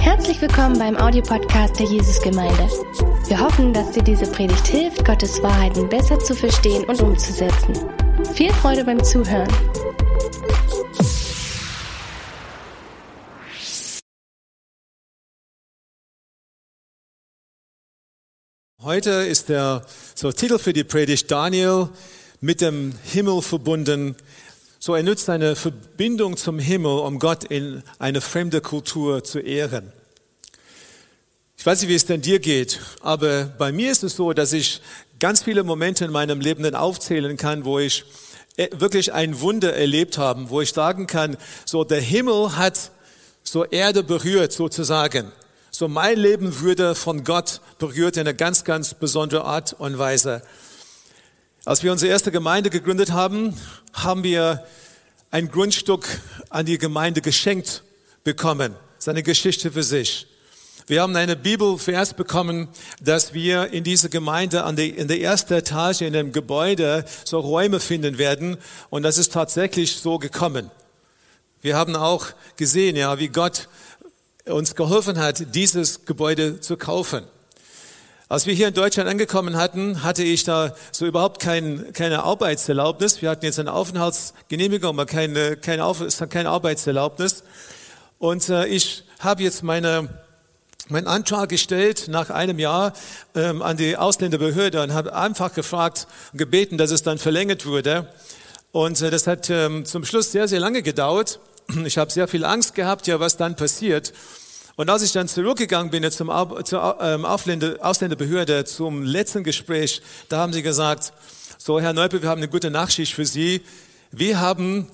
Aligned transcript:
Herzlich 0.00 0.40
willkommen 0.42 0.78
beim 0.78 0.96
Audiopodcast 0.96 1.78
der 1.78 1.86
Jesusgemeinde. 1.86 2.68
Wir 3.26 3.40
hoffen, 3.40 3.72
dass 3.72 3.90
dir 3.92 4.02
diese 4.02 4.30
Predigt 4.30 4.66
hilft, 4.66 5.04
Gottes 5.04 5.42
Wahrheiten 5.42 5.88
besser 5.88 6.18
zu 6.18 6.34
verstehen 6.34 6.84
und 6.84 7.00
umzusetzen. 7.00 7.74
Viel 8.34 8.52
Freude 8.52 8.84
beim 8.84 9.02
Zuhören. 9.02 9.48
Heute 18.82 19.10
ist 19.10 19.48
der 19.48 19.86
so 20.14 20.32
Titel 20.32 20.58
für 20.58 20.72
die 20.72 20.84
Predigt 20.84 21.30
Daniel 21.30 21.88
mit 22.40 22.60
dem 22.60 22.92
Himmel 23.04 23.42
verbunden. 23.42 24.16
So 24.88 24.94
er 24.94 25.02
nutzt 25.02 25.28
eine 25.28 25.54
Verbindung 25.54 26.38
zum 26.38 26.58
Himmel, 26.58 27.00
um 27.00 27.18
Gott 27.18 27.44
in 27.44 27.82
eine 27.98 28.22
fremde 28.22 28.62
Kultur 28.62 29.22
zu 29.22 29.38
ehren. 29.38 29.92
Ich 31.58 31.66
weiß 31.66 31.82
nicht, 31.82 31.90
wie 31.90 31.94
es 31.94 32.06
denn 32.06 32.22
dir 32.22 32.38
geht, 32.38 32.80
aber 33.02 33.44
bei 33.44 33.70
mir 33.70 33.92
ist 33.92 34.02
es 34.02 34.16
so, 34.16 34.32
dass 34.32 34.54
ich 34.54 34.80
ganz 35.20 35.42
viele 35.42 35.62
Momente 35.62 36.06
in 36.06 36.10
meinem 36.10 36.40
Leben 36.40 36.62
dann 36.62 36.74
aufzählen 36.74 37.36
kann, 37.36 37.66
wo 37.66 37.78
ich 37.78 38.06
äh, 38.56 38.68
wirklich 38.78 39.12
ein 39.12 39.42
Wunder 39.42 39.76
erlebt 39.76 40.16
habe, 40.16 40.48
wo 40.48 40.62
ich 40.62 40.72
sagen 40.72 41.06
kann, 41.06 41.36
so 41.66 41.84
der 41.84 42.00
Himmel 42.00 42.56
hat 42.56 42.90
so 43.42 43.66
Erde 43.66 44.02
berührt 44.02 44.52
sozusagen. 44.52 45.32
So 45.70 45.88
mein 45.88 46.18
Leben 46.18 46.60
würde 46.60 46.94
von 46.94 47.24
Gott 47.24 47.60
berührt 47.78 48.16
in 48.16 48.22
einer 48.22 48.32
ganz, 48.32 48.64
ganz 48.64 48.94
besondere 48.94 49.44
Art 49.44 49.74
und 49.74 49.98
Weise. 49.98 50.40
Als 51.68 51.82
wir 51.82 51.92
unsere 51.92 52.10
erste 52.10 52.32
Gemeinde 52.32 52.70
gegründet 52.70 53.12
haben, 53.12 53.54
haben 53.92 54.24
wir 54.24 54.64
ein 55.30 55.50
Grundstück 55.50 56.08
an 56.48 56.64
die 56.64 56.78
Gemeinde 56.78 57.20
geschenkt 57.20 57.82
bekommen. 58.24 58.72
Das 58.72 59.04
ist 59.04 59.08
eine 59.10 59.22
Geschichte 59.22 59.70
für 59.72 59.82
sich. 59.82 60.26
Wir 60.86 61.02
haben 61.02 61.14
eine 61.14 61.36
Bibelvers 61.36 62.14
bekommen, 62.14 62.68
dass 63.02 63.34
wir 63.34 63.70
in 63.70 63.84
dieser 63.84 64.08
Gemeinde 64.08 64.64
an 64.64 64.76
die, 64.76 64.88
in 64.88 65.08
der 65.08 65.20
ersten 65.20 65.52
Etage 65.52 66.00
in 66.00 66.14
dem 66.14 66.32
Gebäude 66.32 67.04
so 67.26 67.38
Räume 67.38 67.80
finden 67.80 68.16
werden. 68.16 68.56
Und 68.88 69.02
das 69.02 69.18
ist 69.18 69.34
tatsächlich 69.34 69.94
so 69.96 70.18
gekommen. 70.18 70.70
Wir 71.60 71.76
haben 71.76 71.96
auch 71.96 72.28
gesehen, 72.56 72.96
ja, 72.96 73.18
wie 73.18 73.28
Gott 73.28 73.68
uns 74.46 74.74
geholfen 74.74 75.18
hat, 75.18 75.54
dieses 75.54 76.06
Gebäude 76.06 76.60
zu 76.60 76.78
kaufen. 76.78 77.24
Als 78.30 78.44
wir 78.44 78.52
hier 78.52 78.68
in 78.68 78.74
Deutschland 78.74 79.08
angekommen 79.08 79.56
hatten, 79.56 80.02
hatte 80.02 80.22
ich 80.22 80.44
da 80.44 80.74
so 80.92 81.06
überhaupt 81.06 81.40
kein, 81.40 81.94
keine 81.94 82.24
Arbeitserlaubnis. 82.24 83.22
Wir 83.22 83.30
hatten 83.30 83.46
jetzt 83.46 83.58
eine 83.58 83.72
Aufenthaltsgenehmigung, 83.72 84.90
aber 84.90 85.06
keine, 85.06 85.56
keine, 85.56 85.86
Auf, 85.86 86.02
keine 86.28 86.50
Arbeitserlaubnis. 86.50 87.42
Und 88.18 88.50
äh, 88.50 88.66
ich 88.66 89.04
habe 89.20 89.42
jetzt 89.42 89.62
meine, 89.62 90.10
meinen 90.88 91.06
Antrag 91.06 91.48
gestellt 91.48 92.08
nach 92.08 92.28
einem 92.28 92.58
Jahr 92.58 92.92
ähm, 93.34 93.62
an 93.62 93.78
die 93.78 93.96
Ausländerbehörde 93.96 94.82
und 94.82 94.92
habe 94.92 95.14
einfach 95.14 95.54
gefragt 95.54 96.06
und 96.32 96.38
gebeten, 96.38 96.76
dass 96.76 96.90
es 96.90 97.02
dann 97.02 97.16
verlängert 97.16 97.64
wurde. 97.64 98.12
Und 98.72 99.00
äh, 99.00 99.10
das 99.10 99.26
hat 99.26 99.48
ähm, 99.48 99.86
zum 99.86 100.04
Schluss 100.04 100.32
sehr, 100.32 100.48
sehr 100.48 100.60
lange 100.60 100.82
gedauert. 100.82 101.40
Ich 101.86 101.96
habe 101.96 102.10
sehr 102.10 102.28
viel 102.28 102.44
Angst 102.44 102.74
gehabt, 102.74 103.06
ja, 103.06 103.20
was 103.20 103.38
dann 103.38 103.56
passiert. 103.56 104.12
Und 104.78 104.88
als 104.90 105.02
ich 105.02 105.10
dann 105.10 105.26
zurückgegangen 105.26 105.90
bin 105.90 106.08
zur 106.08 106.98
ähm, 107.00 107.24
Ausländerbehörde 107.24 108.64
zum 108.64 109.02
letzten 109.02 109.42
Gespräch, 109.42 110.00
da 110.28 110.38
haben 110.38 110.52
sie 110.52 110.62
gesagt, 110.62 111.12
so 111.58 111.80
Herr 111.80 111.92
Neupel, 111.92 112.22
wir 112.22 112.28
haben 112.28 112.38
eine 112.38 112.48
gute 112.48 112.70
Nachschicht 112.70 113.12
für 113.12 113.26
Sie. 113.26 113.60
Wir 114.12 114.38
haben 114.38 114.88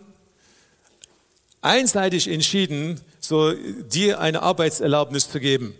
einseitig 1.60 2.28
entschieden, 2.28 2.98
so 3.20 3.52
dir 3.52 4.20
eine 4.20 4.40
Arbeitserlaubnis 4.40 5.30
zu 5.30 5.38
geben. 5.38 5.74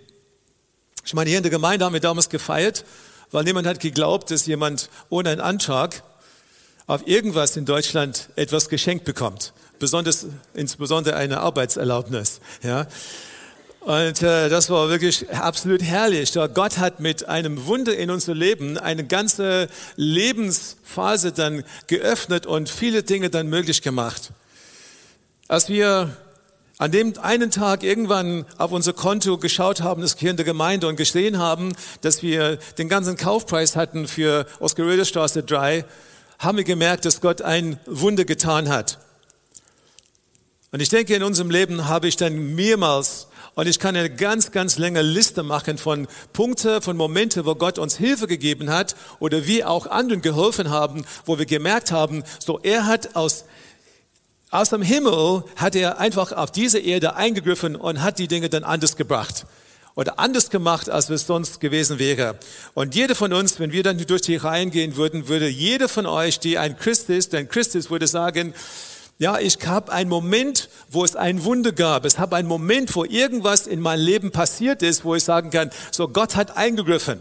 Ich 1.07 1.15
meine, 1.15 1.31
hier 1.31 1.39
in 1.39 1.43
der 1.43 1.51
Gemeinde 1.51 1.87
haben 1.87 1.95
wir 1.95 2.01
damals 2.01 2.29
gefeiert, 2.29 2.85
weil 3.31 3.45
niemand 3.45 3.67
hat 3.67 3.81
geglaubt, 3.81 4.31
dass 4.31 4.45
jemand 4.45 4.91
ohne 5.09 5.31
einen 5.31 5.41
Antrag 5.41 6.03
auf 6.87 7.09
irgendwas 7.09 7.57
in 7.57 7.65
Deutschland 7.65 8.29
etwas 8.37 8.69
geschenkt 8.69 9.07
bekommt. 9.07 9.55
Besonders, 9.79 10.27
insbesondere 10.53 11.17
eine 11.17 11.41
Arbeitserlaubnis. 11.41 12.43
Ja. 12.63 12.87
Und 13.85 14.23
äh, 14.23 14.49
das 14.49 14.71
war 14.71 14.89
wirklich 14.89 15.31
absolut 15.31 15.83
herrlich. 15.83 16.33
Gott 16.55 16.79
hat 16.79 17.01
mit 17.01 17.29
einem 17.29 17.67
Wunder 17.67 17.95
in 17.95 18.11
unser 18.11 18.35
Leben 18.35 18.79
eine 18.79 19.05
ganze 19.05 19.69
Lebensphase 19.97 21.33
dann 21.33 21.65
geöffnet 21.87 22.47
und 22.47 22.71
viele 22.71 23.03
Dinge 23.03 23.29
dann 23.29 23.47
möglich 23.49 23.83
gemacht. 23.83 24.31
Als 25.49 25.69
wir 25.69 26.17
an 26.79 26.93
dem 26.93 27.13
einen 27.19 27.51
Tag 27.51 27.83
irgendwann 27.83 28.47
auf 28.57 28.73
unser 28.73 28.95
Konto 28.95 29.37
geschaut 29.37 29.83
haben, 29.83 30.01
das 30.01 30.17
hier 30.19 30.31
in 30.31 30.39
der 30.39 30.47
Gemeinde 30.47 30.89
und 30.89 30.97
gesehen 30.97 31.39
haben, 31.39 31.75
dass 32.01 32.23
wir 32.23 32.57
den 32.79 32.89
ganzen 32.89 33.19
Kaufpreis 33.19 33.77
hatten 33.77 34.09
für 34.09 34.47
Oscar-Röder-Straße 34.61 35.43
3, 35.43 35.85
haben 36.39 36.57
wir 36.57 36.65
gemerkt, 36.65 37.05
dass 37.05 37.21
Gott 37.21 37.43
ein 37.43 37.79
Wunder 37.85 38.25
getan 38.25 38.71
hat. 38.71 38.99
Und 40.73 40.81
ich 40.81 40.89
denke, 40.89 41.15
in 41.15 41.23
unserem 41.23 41.51
Leben 41.51 41.87
habe 41.87 42.09
ich 42.09 42.17
dann 42.17 42.55
mehrmals 42.55 43.29
und 43.55 43.69
ich 43.69 43.79
kann 43.79 43.97
eine 43.97 44.11
ganz, 44.11 44.51
ganz 44.51 44.79
lange 44.79 45.03
Liste 45.03 45.43
machen 45.43 45.79
von 45.79 46.09
Punkte, 46.33 46.81
von 46.81 46.97
Momente, 46.97 47.47
wo 47.47 47.55
Gott 47.55 47.79
uns 47.79 47.97
Hilfe 47.97 48.27
gegeben 48.27 48.71
hat 48.71 48.97
oder 49.21 49.47
wir 49.47 49.71
auch 49.71 49.87
anderen 49.87 50.23
geholfen 50.23 50.71
haben, 50.71 51.05
wo 51.25 51.39
wir 51.39 51.47
gemerkt 51.47 51.93
haben, 51.93 52.25
so 52.39 52.59
er 52.63 52.87
hat 52.87 53.17
aus 53.17 53.45
aus 54.51 54.71
dem 54.71 54.83
Himmel 54.83 55.43
hat 55.57 55.75
er 55.75 55.99
einfach 55.99 56.31
auf 56.31 56.53
diese 56.53 56.79
Erde 56.79 57.17
eingegriffen 57.17 57.75
und 57.75 58.03
hat 58.03 58.21
die 58.21 58.29
Dinge 58.29 58.49
dann 58.49 58.63
anders 58.63 58.95
gebracht 58.97 59.47
oder 59.97 60.21
anders 60.21 60.49
gemacht, 60.49 60.89
als 60.89 61.11
es 61.11 61.27
sonst 61.27 61.59
gewesen 61.59 61.99
wäre. 61.99 62.39
Und 62.73 62.95
jeder 62.95 63.17
von 63.17 63.33
uns, 63.33 63.59
wenn 63.59 63.73
wir 63.73 63.83
dann 63.83 63.99
durch 63.99 64.23
die 64.23 64.37
Reihen 64.37 64.71
gehen 64.71 64.95
würden, 64.95 65.27
würde 65.27 65.49
jeder 65.49 65.89
von 65.89 66.07
euch, 66.07 66.39
die 66.39 66.57
ein 66.57 66.79
Christ 66.79 67.11
ist, 67.11 67.35
ein 67.35 67.49
Christ 67.49 67.75
ist, 67.75 67.91
würde 67.91 68.07
sagen, 68.07 68.55
ja, 69.19 69.39
ich 69.39 69.59
habe 69.65 69.93
einen 69.93 70.11
Moment, 70.11 70.69
wo 70.91 71.05
es 71.05 71.15
ein 71.15 71.45
Wunder 71.45 71.71
gab. 71.73 72.05
Es 72.05 72.19
habe 72.19 72.37
einen 72.37 72.49
Moment, 72.49 72.95
wo 72.97 73.05
irgendwas 73.05 73.67
in 73.67 73.81
meinem 73.81 74.05
Leben 74.05 74.33
passiert 74.33 74.83
ist, 74.83 75.05
wo 75.05 75.15
ich 75.15 75.23
sagen 75.23 75.51
kann, 75.51 75.71
so 75.93 76.09
Gott 76.09 76.35
hat 76.35 76.57
eingegriffen. 76.57 77.21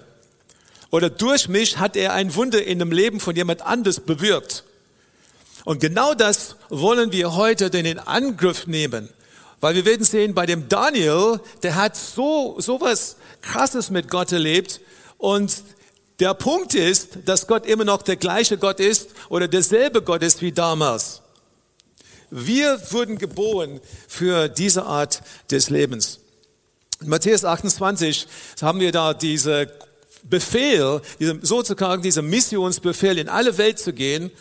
Oder 0.90 1.10
durch 1.10 1.48
mich 1.48 1.78
hat 1.78 1.96
er 1.96 2.14
ein 2.14 2.36
Wunder 2.36 2.64
in 2.64 2.80
dem 2.80 2.92
Leben 2.92 3.20
von 3.20 3.36
jemand 3.36 3.62
anders 3.62 4.00
bewirkt. 4.00 4.64
Und 5.66 5.80
genau 5.80 6.14
das 6.14 6.56
wollen 6.70 7.12
wir 7.12 7.36
heute 7.36 7.66
in 7.66 7.86
den 7.86 8.00
Angriff 8.00 8.68
nehmen. 8.68 9.10
Weil 9.60 9.76
wir 9.76 9.86
werden 9.86 10.04
sehen, 10.04 10.34
bei 10.34 10.46
dem 10.46 10.68
Daniel, 10.68 11.40
der 11.62 11.76
hat 11.76 11.96
so, 11.96 12.56
so 12.60 12.82
was 12.82 13.16
krasses 13.42 13.90
mit 13.90 14.10
Gott 14.10 14.32
erlebt. 14.32 14.82
Und 15.18 15.64
der 16.20 16.34
Punkt 16.34 16.76
ist, 16.76 17.20
dass 17.26 17.48
Gott 17.48 17.66
immer 17.66 17.86
noch 17.86 18.02
der 18.02 18.18
gleiche 18.18 18.58
Gott 18.58 18.80
ist 18.80 19.10
oder 19.30 19.48
derselbe 19.48 20.02
Gott 20.02 20.22
ist 20.22 20.42
wie 20.42 20.52
damals. 20.52 21.23
Wir 22.36 22.82
wurden 22.90 23.20
geboren 23.20 23.80
für 24.08 24.50
diese 24.50 24.86
Art 24.86 25.22
des 25.52 25.70
Lebens. 25.70 26.20
In 27.00 27.10
Matthäus 27.10 27.46
28 27.46 28.26
haben 28.60 28.80
wir 28.80 28.92
da 28.92 29.14
diese 29.14 29.72
Befehl, 30.24 31.02
sozusagen 31.44 32.02
dieser 32.02 32.24
Missionsbefehl, 32.24 33.20
in 33.20 33.30
alle 33.30 33.60
Welt 33.60 33.78
zu 33.78 33.94
gehen, 33.94 34.32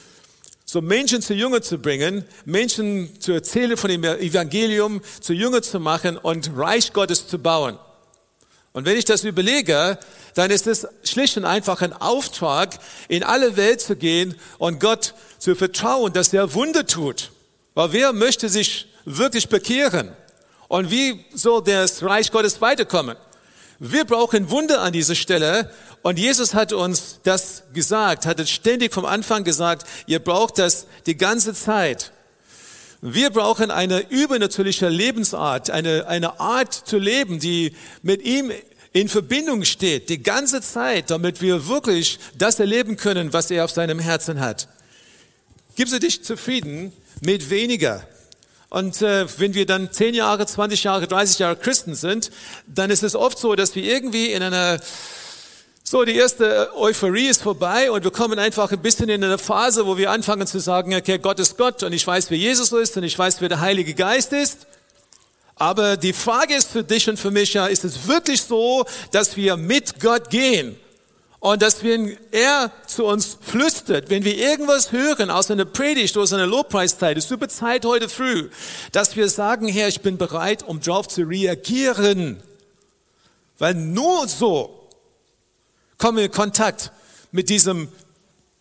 so 0.65 0.81
Menschen 0.81 1.21
zu 1.21 1.35
Jünger 1.35 1.61
zu 1.61 1.77
bringen, 1.77 2.25
Menschen 2.47 3.21
zu 3.21 3.33
erzählen 3.33 3.77
von 3.77 3.91
dem 3.91 4.05
Evangelium, 4.05 5.03
zu 5.21 5.35
Jünger 5.35 5.61
zu 5.61 5.79
machen 5.79 6.17
und 6.17 6.51
Reich 6.57 6.95
Gottes 6.95 7.29
zu 7.29 7.39
bauen. 7.39 7.79
Und 8.73 8.87
wenn 8.87 8.97
ich 8.97 9.05
das 9.05 9.23
überlege, 9.23 9.99
dann 10.33 10.51
ist 10.51 10.67
es 10.67 10.87
schlicht 11.05 11.37
und 11.37 11.45
einfach 11.45 11.83
ein 11.83 11.93
Auftrag, 11.93 12.79
in 13.09 13.23
alle 13.23 13.59
Welt 13.59 13.83
zu 13.83 13.97
gehen 13.97 14.35
und 14.57 14.81
Gott 14.81 15.13
zu 15.39 15.55
vertrauen, 15.55 16.15
dass 16.15 16.33
er 16.33 16.55
Wunder 16.55 16.87
tut. 16.87 17.32
Weil 17.75 17.93
wer 17.93 18.13
möchte 18.13 18.49
sich 18.49 18.89
wirklich 19.05 19.49
bekehren? 19.49 20.13
Und 20.69 20.91
wie 20.91 21.25
soll 21.35 21.63
das 21.63 22.03
Reich 22.03 22.31
Gottes 22.31 22.61
weiterkommen? 22.61 23.17
Wir 23.79 24.05
brauchen 24.05 24.51
Wunder 24.51 24.81
an 24.81 24.93
dieser 24.93 25.15
Stelle. 25.15 25.71
Und 26.03 26.19
Jesus 26.19 26.55
hat 26.55 26.73
uns 26.73 27.19
das 27.23 27.65
gesagt, 27.73 28.27
hat 28.27 28.41
es 28.41 28.51
ständig 28.51 28.93
vom 28.93 29.05
Anfang 29.05 29.45
gesagt, 29.45 29.87
ihr 30.07 30.19
braucht 30.19 30.59
das 30.59 30.87
die 31.07 31.17
ganze 31.17 31.55
Zeit. 31.55 32.13
Wir 33.01 33.31
brauchen 33.31 33.71
eine 33.73 34.09
übernatürliche 34.11 34.89
Lebensart, 34.89 35.71
eine, 35.71 36.07
eine 36.07 36.39
Art 36.39 36.73
zu 36.73 36.99
leben, 36.99 37.41
die 37.41 37.75
mit 38.03 38.23
ihm 38.23 38.53
in 38.93 39.09
Verbindung 39.09 39.65
steht, 39.65 40.09
die 40.09 40.23
ganze 40.23 40.61
Zeit, 40.61 41.11
damit 41.11 41.41
wir 41.41 41.67
wirklich 41.67 42.21
das 42.39 42.61
erleben 42.61 42.97
können, 42.97 43.33
was 43.33 43.51
er 43.51 43.65
auf 43.65 43.71
seinem 43.73 43.99
Herzen 43.99 44.39
hat. 44.39 44.69
Gibst 45.75 45.95
du 45.95 45.99
dich 45.99 46.23
zufrieden 46.23 46.93
mit 47.23 47.51
weniger. 47.51 48.07
Und 48.69 49.01
äh, 49.03 49.27
wenn 49.39 49.55
wir 49.55 49.67
dann 49.67 49.93
10 49.93 50.15
Jahre, 50.15 50.47
20 50.47 50.85
Jahre, 50.85 51.07
30 51.07 51.39
Jahre 51.39 51.57
Christen 51.57 51.95
sind, 51.95 52.31
dann 52.67 52.91
ist 52.91 53.03
es 53.03 53.15
oft 53.15 53.39
so, 53.39 53.55
dass 53.55 53.75
wir 53.75 53.85
irgendwie 53.85 54.33
in 54.33 54.43
einer, 54.43 54.81
so 55.85 56.05
die 56.05 56.17
erste 56.17 56.75
Euphorie 56.75 57.27
ist 57.27 57.43
vorbei 57.43 57.91
und 57.91 58.03
wir 58.03 58.11
kommen 58.11 58.39
einfach 58.39 58.73
ein 58.73 58.81
bisschen 58.81 59.09
in 59.09 59.23
eine 59.23 59.39
Phase, 59.39 59.87
wo 59.87 59.99
wir 59.99 60.11
anfangen 60.11 60.47
zu 60.47 60.59
sagen, 60.59 60.95
okay, 60.95 61.19
Gott 61.19 61.39
ist 61.39 61.59
Gott 61.59 61.83
und 61.83 61.93
ich 61.93 62.07
weiß, 62.07 62.31
wer 62.31 62.39
Jesus 62.39 62.73
ist 62.73 62.97
und 62.97 63.05
ich 63.05 63.19
weiß, 63.19 63.41
wer 63.41 63.49
der 63.51 63.61
Heilige 63.61 63.95
Geist 63.95 64.33
ist. 64.33 64.67
Aber 65.57 65.97
die 65.97 66.15
Frage 66.15 66.55
ist 66.55 66.71
für 66.71 66.83
dich 66.83 67.09
und 67.09 67.21
für 67.21 67.31
mich 67.31 67.55
ja, 67.55 67.67
ist 67.67 67.85
es 67.85 68.09
wirklich 68.09 68.43
so, 68.43 68.85
dass 69.13 69.37
wir 69.37 69.57
mit 69.57 70.01
Gott 70.01 70.31
gehen? 70.31 70.77
Und 71.43 71.61
dass 71.61 71.83
wenn 71.83 72.17
er 72.31 72.71
zu 72.87 73.05
uns 73.05 73.37
flüstert, 73.41 74.11
wenn 74.11 74.23
wir 74.23 74.37
irgendwas 74.39 74.93
hören 74.93 75.29
aus 75.29 75.51
einer 75.51 75.65
Predigt 75.65 76.17
oder 76.17 76.23
aus 76.23 76.33
einer 76.33 76.47
Lobpreiszeit, 76.47 77.17
ist 77.17 77.27
super 77.27 77.49
Zeit 77.49 77.85
heute 77.85 78.09
früh, 78.09 78.49
dass 78.93 79.17
wir 79.17 79.29
sagen, 79.29 79.67
Herr, 79.67 79.89
ich 79.89 80.03
bin 80.03 80.19
bereit, 80.19 80.63
um 80.63 80.81
darauf 80.81 81.09
zu 81.09 81.23
reagieren. 81.23 82.41
Weil 83.59 83.75
nur 83.75 84.29
so 84.29 84.89
kommen 85.99 86.19
wir 86.19 86.27
in 86.27 86.31
Kontakt 86.31 86.93
mit 87.33 87.49
diesem 87.49 87.89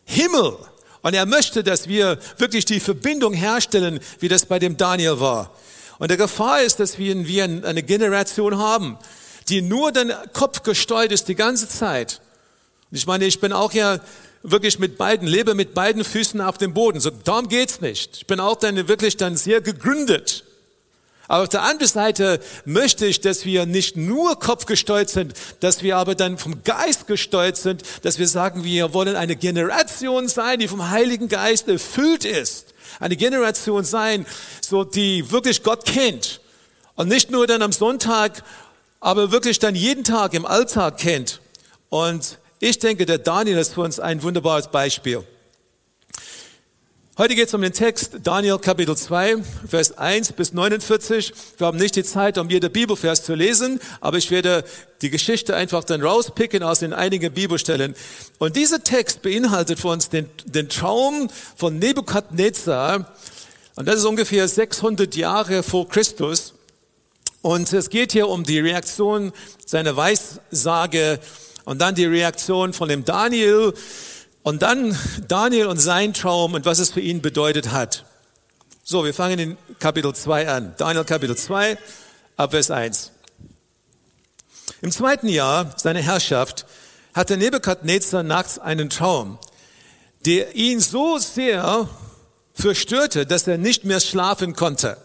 Himmel. 0.06 0.58
Und 1.04 1.14
er 1.14 1.28
möchte, 1.28 1.64
dass 1.64 1.88
wir 1.88 2.18
wirklich 2.38 2.66
die 2.66 2.80
Verbindung 2.80 3.36
herstellen, 3.36 4.00
wie 4.18 4.28
das 4.28 4.48
bei 4.48 4.58
dem 4.58 4.78
Daniel 4.78 5.20
war. 5.20 5.52
Und 6.00 6.10
der 6.10 6.18
Gefahr 6.18 6.64
ist, 6.64 6.80
dass 6.80 6.98
wir 6.98 7.14
eine 7.44 7.84
Generation 7.84 8.58
haben, 8.58 8.98
die 9.50 9.62
nur 9.62 9.92
den 9.92 10.12
Kopf 10.34 10.64
gesteuert 10.64 11.12
ist 11.12 11.28
die 11.28 11.36
ganze 11.36 11.70
Zeit 11.70 12.22
ich 12.92 13.08
meine, 13.08 13.26
ich 13.26 13.40
bin 13.40 13.54
auch 13.54 13.74
ja 13.74 14.00
wirklich 14.44 14.80
mit 14.80 14.98
beiden, 14.98 15.28
lebe 15.28 15.54
mit 15.54 15.74
beiden 15.74 16.04
Füßen 16.04 16.42
auf 16.42 16.58
dem 16.58 16.74
Boden. 16.74 17.00
So, 17.00 17.10
darum 17.10 17.48
geht's 17.48 17.82
nicht. 17.82 18.18
Ich 18.18 18.28
bin 18.28 18.40
auch 18.40 18.58
dann 18.58 18.88
wirklich 18.88 19.18
dann 19.18 19.38
sehr 19.38 19.62
gegründet. 19.62 20.44
Aber 21.28 21.44
auf 21.44 21.50
der 21.50 21.62
anderen 21.62 21.88
Seite 21.88 22.42
möchte 22.66 23.06
ich, 23.06 23.22
dass 23.22 23.46
wir 23.46 23.66
nicht 23.66 23.96
nur 23.96 24.38
kopfgesteuert 24.38 25.10
sind, 25.10 25.34
dass 25.62 25.82
wir 25.82 25.96
aber 25.96 26.14
dann 26.14 26.38
vom 26.38 26.62
Geist 26.66 27.08
gesteuert 27.08 27.56
sind, 27.56 27.84
dass 28.02 28.20
wir 28.20 28.28
sagen, 28.28 28.66
wir 28.66 28.94
wollen 28.94 29.16
eine 29.16 29.38
Generation 29.38 30.28
sein, 30.28 30.60
die 30.60 30.68
vom 30.68 30.90
Heiligen 30.90 31.30
Geist 31.30 31.70
erfüllt 31.70 32.26
ist. 32.26 32.74
Eine 33.00 33.16
Generation 33.16 33.86
sein, 33.86 34.26
so 34.60 34.84
die 34.84 35.32
wirklich 35.32 35.64
Gott 35.64 35.86
kennt. 35.86 36.42
Und 36.96 37.08
nicht 37.08 37.32
nur 37.32 37.48
dann 37.48 37.62
am 37.62 37.72
Sonntag, 37.72 38.44
aber 39.00 39.32
wirklich 39.32 39.60
dann 39.60 39.74
jeden 39.74 40.04
Tag 40.04 40.34
im 40.34 40.46
Alltag 40.46 40.98
kennt. 40.98 41.40
Und 41.88 42.40
ich 42.64 42.78
denke, 42.78 43.08
der 43.08 43.18
Daniel 43.18 43.58
ist 43.58 43.74
für 43.74 43.82
uns 43.82 44.00
ein 44.00 44.22
wunderbares 44.22 44.68
Beispiel. 44.68 45.24
Heute 47.18 47.34
geht 47.34 47.48
es 47.48 47.54
um 47.56 47.62
den 47.62 47.74
Text 47.74 48.18
Daniel 48.22 48.60
Kapitel 48.60 48.96
2, 48.96 49.38
Vers 49.68 49.98
1 49.98 50.34
bis 50.34 50.54
49. 50.54 51.34
Wir 51.58 51.66
haben 51.66 51.80
nicht 51.80 51.96
die 51.96 52.04
Zeit, 52.04 52.38
um 52.38 52.52
jeder 52.52 52.70
Bibelvers 52.70 53.24
zu 53.24 53.34
lesen, 53.34 53.80
aber 54.00 54.20
ich 54.20 54.30
werde 54.30 54.64
die 55.02 55.10
Geschichte 55.10 55.56
einfach 55.56 55.84
dann 55.84 56.04
rauspicken 56.04 56.62
aus 56.62 56.80
den 56.80 56.94
einigen 56.94 57.34
Bibelstellen. 57.34 57.96
Und 58.38 58.56
dieser 58.56 58.84
Text 58.84 59.24
beinhaltet 59.24 59.80
für 59.80 59.88
uns 59.88 60.10
den, 60.10 60.30
den 60.46 60.70
Traum 60.70 61.30
von 61.56 61.80
Nebukadnezar. 61.80 63.12
Und 63.76 63.88
das 63.88 63.96
ist 63.96 64.06
ungefähr 64.06 64.48
600 64.48 65.16
Jahre 65.16 65.64
vor 65.64 65.90
Christus. 65.90 66.54
Und 67.42 67.74
es 67.74 67.90
geht 67.90 68.12
hier 68.12 68.30
um 68.30 68.44
die 68.44 68.60
Reaktion 68.60 69.34
seiner 69.66 69.98
Weissage 69.98 71.20
und 71.66 71.80
dann 71.80 71.96
die 71.96 72.06
Reaktion 72.06 72.74
von 72.74 72.90
dem 72.90 73.06
Daniel 73.06 73.74
und 74.44 74.62
dann 74.62 74.98
Daniel 75.28 75.68
und 75.68 75.78
sein 75.78 76.14
Traum 76.14 76.54
und 76.54 76.66
was 76.66 76.80
es 76.80 76.92
für 76.92 77.02
ihn 77.02 77.22
bedeutet 77.22 77.72
hat. 77.72 78.06
So, 78.84 79.06
wir 79.06 79.14
fangen 79.14 79.40
in 79.40 79.58
Kapitel 79.80 80.14
2 80.14 80.50
an. 80.50 80.74
Daniel 80.78 81.06
Kapitel 81.06 81.38
2, 81.38 81.78
ab 82.38 82.52
Vers 82.52 82.72
1. 82.72 83.12
Im 84.82 84.92
zweiten 84.92 85.28
Jahr 85.28 85.76
seiner 85.78 86.02
Herrschaft 86.02 86.66
hatte 87.14 87.38
Nebukadnezar 87.38 88.24
nachts 88.24 88.58
einen 88.58 88.90
Traum, 88.90 89.38
der 90.26 90.56
ihn 90.56 90.80
so 90.80 91.20
sehr 91.20 91.88
verstörte, 92.54 93.26
dass 93.26 93.48
er 93.48 93.58
nicht 93.58 93.86
mehr 93.86 94.00
schlafen 94.00 94.56
konnte. 94.56 94.98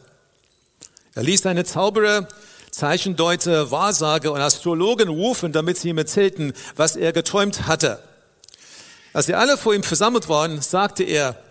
Er 1.14 1.23
ließ 1.23 1.43
seine 1.43 1.64
Zauberer 1.64 2.29
Zeichendeuter, 2.76 3.70
Wahrsager 3.70 4.32
und 4.32 4.43
Astrologen 4.43 5.08
rufen, 5.08 5.50
damit 5.50 5.78
sie 5.78 5.88
ihm 5.88 5.96
erzählten, 5.96 6.52
was 6.75 6.94
er 6.94 7.14
geträumt 7.14 7.67
hatte. 7.67 8.02
Als 9.14 9.25
sie 9.25 9.34
alle 9.34 9.56
vor 9.56 9.75
ihm 9.75 9.82
versammelt 9.82 10.28
waren, 10.28 10.61
sagte 10.61 11.02
er, 11.02 11.43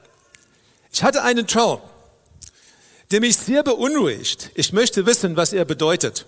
ich 0.94 1.02
hatte 1.02 1.24
einen 1.24 1.48
Traum, 1.48 1.82
der 3.10 3.22
mich 3.22 3.38
sehr 3.38 3.64
beunruhigt. 3.64 4.52
Ich 4.54 4.72
möchte 4.72 5.08
wissen, 5.08 5.36
was 5.36 5.52
er 5.52 5.66
bedeutet. 5.66 6.28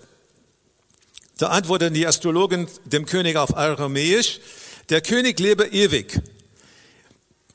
Da 1.36 1.50
antworteten 1.50 1.94
die 1.94 2.08
Astrologen 2.08 2.66
dem 2.84 3.06
König 3.06 3.36
auf 3.36 3.56
Aramäisch, 3.56 4.40
der 4.88 5.00
König 5.00 5.38
lebe 5.38 5.64
ewig. 5.66 6.20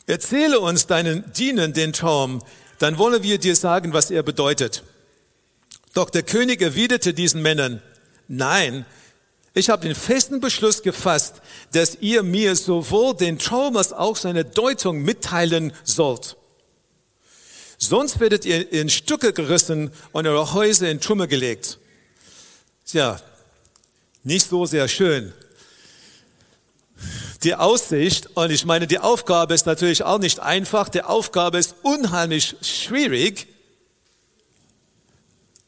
Erzähle 0.06 0.62
uns 0.62 0.88
deinen 0.88 1.30
Dienern 1.34 1.74
den 1.74 1.92
Traum, 1.92 2.42
dann 2.80 2.98
wollen 2.98 3.22
wir 3.22 3.38
dir 3.38 3.57
sagen, 3.57 3.92
was 3.92 4.12
er 4.12 4.24
bedeutet. 4.24 4.84
Doch 5.94 6.10
der 6.10 6.24
König 6.24 6.62
erwiderte 6.62 7.13
diesen 7.13 7.42
Männern, 7.42 7.81
nein, 8.28 8.86
ich 9.54 9.69
habe 9.69 9.84
den 9.84 9.95
festen 9.95 10.40
Beschluss 10.40 10.81
gefasst, 10.81 11.42
dass 11.72 11.98
ihr 12.01 12.24
mir 12.24 12.56
sowohl 12.56 13.16
den 13.16 13.38
Traum 13.38 13.78
als 13.78 13.94
auch 13.94 14.16
seine 14.16 14.44
Deutung 14.44 15.04
mitteilen 15.04 15.74
sollt. 15.84 16.38
Sonst 17.78 18.19
werdet 18.19 18.45
ihr 18.45 18.72
in 18.72 18.90
Stücke 18.90 19.34
gerissen 19.34 19.92
und 20.12 20.25
eure 20.25 20.54
Häuser 20.54 20.90
in 20.90 21.00
Trümmer 21.00 21.28
gelegt. 21.28 21.78
Tja, 22.86 23.19
nicht 24.24 24.50
so 24.50 24.66
sehr 24.66 24.88
schön. 24.88 25.34
Die 27.44 27.56
Aussicht, 27.56 28.30
und 28.36 28.51
ich 28.51 28.66
meine, 28.66 28.88
die 28.88 29.00
Aufgabe 29.00 29.54
ist 29.54 29.66
natürlich 29.66 30.04
auch 30.04 30.19
nicht 30.19 30.39
einfach, 30.39 30.89
die 30.89 31.04
Aufgabe 31.04 31.60
ist 31.60 31.75
unheimlich 31.84 32.56
schwierig, 32.62 33.48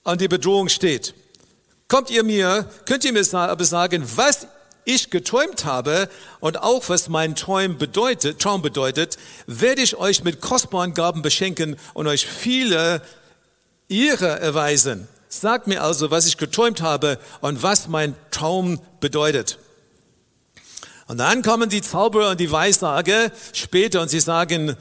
an 0.05 0.17
die 0.17 0.29
Bedrohung 0.29 0.69
steht. 0.69 1.13
Kommt 1.89 2.09
ihr 2.09 2.23
mir, 2.23 2.69
könnt 2.85 3.03
ihr 3.03 3.11
mir 3.11 3.25
sagen, 3.25 4.03
was 4.15 4.47
ich 4.85 5.09
geträumt 5.09 5.65
habe 5.65 6.09
und 6.39 6.61
auch 6.61 6.89
was 6.89 7.09
mein 7.09 7.35
Traum 7.35 7.77
bedeutet, 7.77 8.39
Traum 8.39 8.61
bedeutet, 8.61 9.17
werde 9.47 9.81
ich 9.81 9.97
euch 9.97 10.23
mit 10.23 10.41
kostbaren 10.41 10.93
Gaben 10.93 11.21
beschenken 11.21 11.75
und 11.93 12.07
euch 12.07 12.25
viele 12.25 13.01
ihre 13.87 14.39
erweisen. 14.39 15.07
Sagt 15.27 15.67
mir 15.67 15.83
also, 15.83 16.11
was 16.11 16.27
ich 16.27 16.37
geträumt 16.37 16.81
habe 16.81 17.19
und 17.41 17.61
was 17.61 17.87
mein 17.87 18.15
Traum 18.31 18.79
bedeutet. 18.99 19.57
Und 21.07 21.17
dann 21.17 21.41
kommen 21.41 21.69
die 21.69 21.81
Zauberer 21.81 22.31
und 22.31 22.39
die 22.39 22.51
Weissage 22.51 23.31
später 23.53 24.01
und 24.01 24.09
sie 24.09 24.19
sagen, 24.19 24.75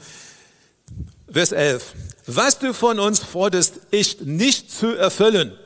Vers 1.31 1.51
11, 1.51 1.93
was 2.27 2.59
du 2.59 2.73
von 2.73 2.99
uns 2.99 3.19
forderst, 3.19 3.79
ist 3.91 4.21
nicht 4.21 4.71
zu 4.71 4.95
erfüllen. 4.95 5.57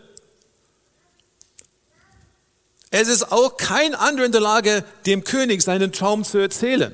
Es 2.91 3.07
ist 3.07 3.31
auch 3.31 3.57
kein 3.57 3.93
anderer 3.95 4.25
in 4.25 4.31
der 4.31 4.41
Lage, 4.41 4.83
dem 5.05 5.23
König 5.23 5.61
seinen 5.61 5.91
Traum 5.91 6.23
zu 6.23 6.39
erzählen. 6.39 6.93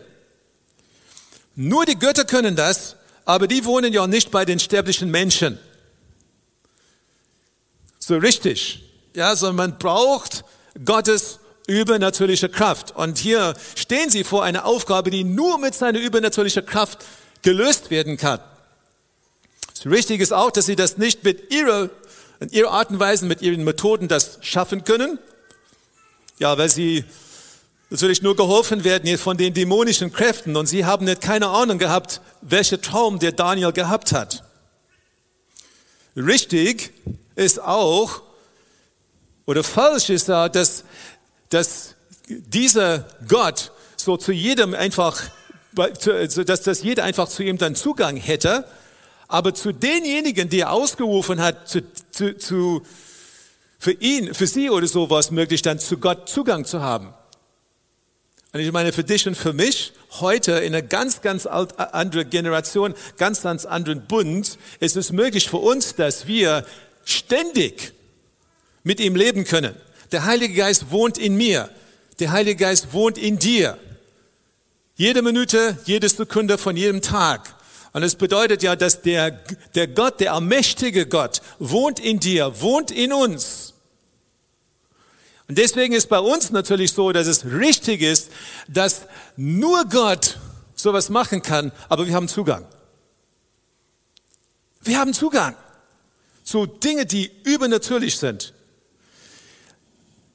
Nur 1.56 1.86
die 1.86 1.98
Götter 1.98 2.26
können 2.26 2.56
das, 2.56 2.98
aber 3.24 3.48
die 3.48 3.64
wohnen 3.66 3.94
ja 3.94 4.06
nicht 4.08 4.30
bei 4.30 4.46
den 4.46 4.60
sterblichen 4.60 5.10
Menschen. 5.10 5.58
So 7.98 8.18
richtig. 8.18 8.84
Ja, 9.16 9.36
sondern 9.36 9.72
man 9.72 9.80
braucht 9.80 10.44
Gottes 10.84 11.40
übernatürliche 11.68 12.50
Kraft. 12.50 12.96
Und 12.96 13.18
hier 13.18 13.56
stehen 13.76 14.10
sie 14.10 14.24
vor 14.24 14.44
einer 14.44 14.66
Aufgabe, 14.66 15.10
die 15.10 15.24
nur 15.24 15.58
mit 15.58 15.74
seiner 15.74 16.00
übernatürlichen 16.00 16.66
Kraft 16.66 17.06
gelöst 17.42 17.90
werden 17.90 18.18
kann. 18.18 18.42
Wichtig 19.86 20.20
ist 20.20 20.34
auch, 20.34 20.50
dass 20.50 20.66
sie 20.66 20.76
das 20.76 20.98
nicht 20.98 21.24
mit 21.24 21.54
ihrer, 21.54 21.92
in 22.40 22.50
ihrer 22.50 22.72
Art 22.72 22.90
und 22.90 23.00
Weise, 23.00 23.28
mit 23.28 23.44
ihren 23.44 23.64
Methoden 23.64 24.08
das 24.08 24.40
schaffen 24.42 24.84
können. 24.84 25.20
Ja, 26.40 26.58
weil 26.58 26.70
sie 26.70 27.06
natürlich 27.92 28.24
nur 28.24 28.36
geholfen 28.36 28.84
werden 28.84 29.16
von 29.20 29.38
den 29.38 29.54
dämonischen 29.54 30.12
Kräften 30.12 30.56
und 30.56 30.66
sie 30.66 30.86
haben 30.86 31.06
nicht 31.06 31.22
keine 31.22 31.50
Ahnung 31.50 31.78
gehabt, 31.78 32.20
welcher 32.42 32.82
Traum 32.82 33.20
der 33.20 33.32
Daniel 33.32 33.72
gehabt 33.72 34.12
hat. 34.12 34.44
Richtig 36.16 36.92
ist 37.36 37.62
auch, 37.62 38.24
oder 39.46 39.64
falsch 39.64 40.10
ist 40.10 40.30
da, 40.30 40.50
dass, 40.50 40.84
dass 41.50 41.94
dieser 42.28 43.06
Gott 43.28 43.72
so 43.98 44.18
zu 44.18 44.32
jedem 44.32 44.74
einfach, 44.74 45.22
dass 45.76 46.64
das 46.64 46.82
jeder 46.82 47.04
einfach 47.04 47.30
zu 47.30 47.44
ihm 47.44 47.60
dann 47.60 47.76
Zugang 47.76 48.18
hätte, 48.18 48.66
aber 49.28 49.54
zu 49.54 49.72
denjenigen, 49.72 50.50
die 50.50 50.62
er 50.62 50.72
ausgerufen 50.72 51.42
hat, 51.42 51.68
zu, 51.68 51.82
zu, 52.12 52.38
zu, 52.38 52.82
für 53.80 53.92
ihn, 53.92 54.34
für 54.34 54.48
sie 54.48 54.70
oder 54.70 54.88
sowas 54.88 55.32
möglich, 55.32 55.62
dann 55.62 55.80
zu 55.80 55.98
Gott 55.98 56.30
Zugang 56.30 56.66
zu 56.66 56.82
haben. 56.82 57.14
Und 58.54 58.62
ich 58.62 58.72
meine, 58.72 58.94
für 58.94 59.04
dich 59.04 59.28
und 59.28 59.36
für 59.36 59.52
mich, 59.52 59.92
heute 60.22 60.54
in 60.54 60.74
einer 60.74 60.82
ganz, 60.82 61.22
ganz 61.22 61.46
alt, 61.46 61.78
andere 61.78 62.24
Generation, 62.26 62.94
ganz, 63.18 63.42
ganz 63.42 63.66
anderen 63.66 64.08
Bund, 64.08 64.58
ist 64.80 64.96
es 64.96 65.12
möglich 65.12 65.50
für 65.50 65.58
uns, 65.58 65.96
dass 65.96 66.26
wir 66.26 66.66
ständig 67.04 67.92
mit 68.84 69.00
ihm 69.00 69.16
leben 69.16 69.44
können. 69.44 69.76
Der 70.12 70.24
Heilige 70.24 70.54
Geist 70.54 70.92
wohnt 70.92 71.18
in 71.18 71.36
mir. 71.36 71.70
Der 72.20 72.32
Heilige 72.32 72.64
Geist 72.64 72.94
wohnt 72.94 73.18
in 73.18 73.40
dir. 73.40 73.78
Jede 74.96 75.22
Minute, 75.22 75.78
jede 75.84 76.08
Sekunde 76.08 76.58
von 76.58 76.78
jedem 76.78 77.02
Tag. 77.02 77.55
Und 77.96 78.04
es 78.04 78.16
bedeutet 78.16 78.62
ja, 78.62 78.76
dass 78.76 79.04
der, 79.04 79.32
der 79.74 79.88
Gott, 79.88 80.20
der 80.20 80.34
allmächtige 80.34 81.06
Gott, 81.08 81.42
wohnt 81.60 81.98
in 81.98 82.20
dir, 82.20 82.60
wohnt 82.60 82.92
in 82.92 83.14
uns. 83.14 83.74
Und 85.48 85.58
deswegen 85.58 85.94
ist 85.94 86.10
bei 86.10 86.20
uns 86.20 86.50
natürlich 86.50 86.92
so, 86.92 87.14
dass 87.14 87.26
es 87.26 87.46
richtig 87.46 88.02
ist, 88.02 88.32
dass 88.68 89.04
nur 89.38 89.86
Gott 89.86 90.38
sowas 90.76 91.08
machen 91.08 91.42
kann, 91.42 91.72
aber 91.88 92.06
wir 92.06 92.14
haben 92.14 92.28
Zugang. 92.28 92.68
Wir 94.82 95.00
haben 95.00 95.14
Zugang 95.14 95.56
zu 96.44 96.66
Dingen, 96.66 97.08
die 97.08 97.32
übernatürlich 97.46 98.18
sind. 98.18 98.54